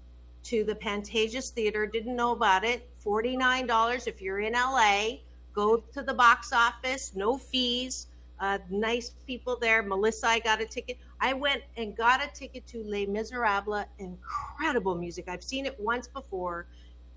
[0.44, 1.86] to the Pantages Theater.
[1.86, 2.89] Didn't know about it.
[3.04, 5.18] $49 if you're in LA.
[5.54, 8.08] Go to the box office, no fees.
[8.39, 9.84] Uh, nice people there.
[9.84, 10.98] Melissa, I got a ticket.
[11.20, 13.86] I went and got a ticket to Les Miserables.
[14.00, 15.26] Incredible music.
[15.28, 16.66] I've seen it once before.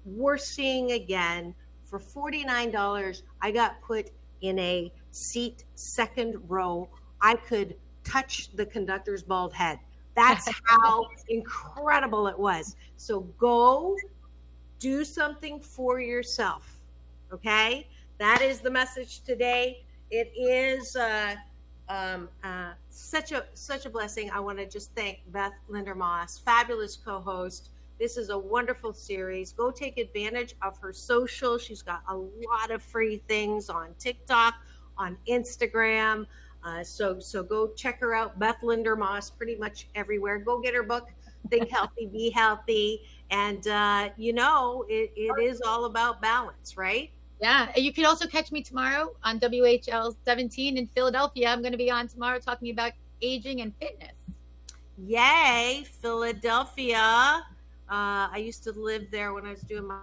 [0.05, 1.55] We're seeing again.
[1.85, 4.11] For $49, I got put
[4.43, 6.89] in a seat second row.
[7.21, 9.79] I could touch the conductor's bald head.
[10.15, 12.77] That's how incredible it was.
[12.97, 13.97] So go
[14.79, 16.81] do something for yourself.
[17.33, 17.89] Okay?
[18.19, 19.85] That is the message today.
[20.11, 21.35] It is uh,
[21.89, 24.31] um, uh, such a such a blessing.
[24.31, 27.71] I want to just thank Beth Linder Moss, fabulous co-host.
[27.99, 29.53] This is a wonderful series.
[29.53, 31.59] Go take advantage of her social.
[31.59, 34.55] She's got a lot of free things on TikTok,
[34.99, 36.27] on Instagram.
[36.65, 40.39] Uh, so so go check her out, Beth Linder Moss, pretty much everywhere.
[40.39, 41.11] Go get her book,
[41.51, 47.11] Think Healthy, Be Healthy, and uh, you know it, it is all about balance, right?
[47.43, 51.49] Yeah, you can also catch me tomorrow on WHL 17 in Philadelphia.
[51.49, 54.17] I'm going to be on tomorrow talking about aging and fitness.
[54.97, 57.45] Yay, Philadelphia!
[57.91, 60.01] Uh, I used to live there when I was doing my.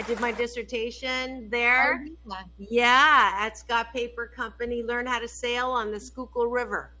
[0.00, 2.06] I did my dissertation there.
[2.30, 4.82] Oh, yeah, at Scott Paper Company.
[4.82, 6.94] Learn how to sail on the Schuylkill River.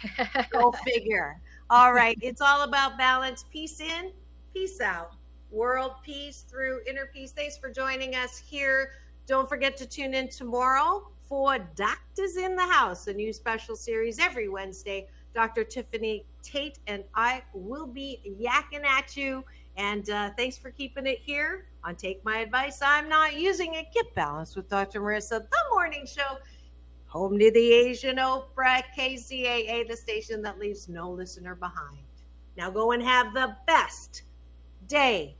[0.52, 1.38] Go figure.
[1.68, 3.44] All right, it's all about balance.
[3.52, 4.10] Peace in,
[4.54, 5.16] peace out.
[5.50, 7.30] World peace through inner peace.
[7.30, 8.92] Thanks for joining us here.
[9.26, 14.18] Don't forget to tune in tomorrow for Doctors in the House, a new special series
[14.18, 15.08] every Wednesday.
[15.34, 15.62] Dr.
[15.62, 19.44] Tiffany Tate and I will be yakking at you.
[19.76, 22.80] And uh, thanks for keeping it here on Take My Advice.
[22.82, 23.86] I'm not using it.
[23.94, 25.00] Get balanced with Dr.
[25.00, 26.38] Marissa, the morning show.
[27.06, 32.00] Home to the Asian Oprah, KCAA, the station that leaves no listener behind.
[32.56, 34.22] Now go and have the best
[34.88, 35.36] day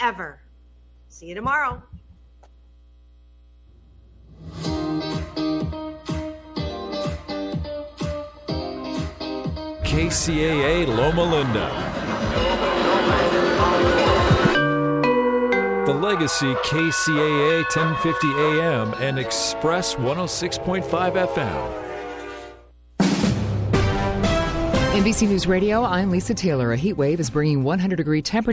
[0.00, 0.40] ever.
[1.08, 1.80] See you tomorrow.
[9.84, 12.69] KCAA Loma Linda.
[15.90, 21.90] The Legacy KCAA 1050 AM and Express 106.5 FM.
[24.92, 26.72] NBC News Radio, I'm Lisa Taylor.
[26.72, 28.48] A heat wave is bringing 100 degree temperature.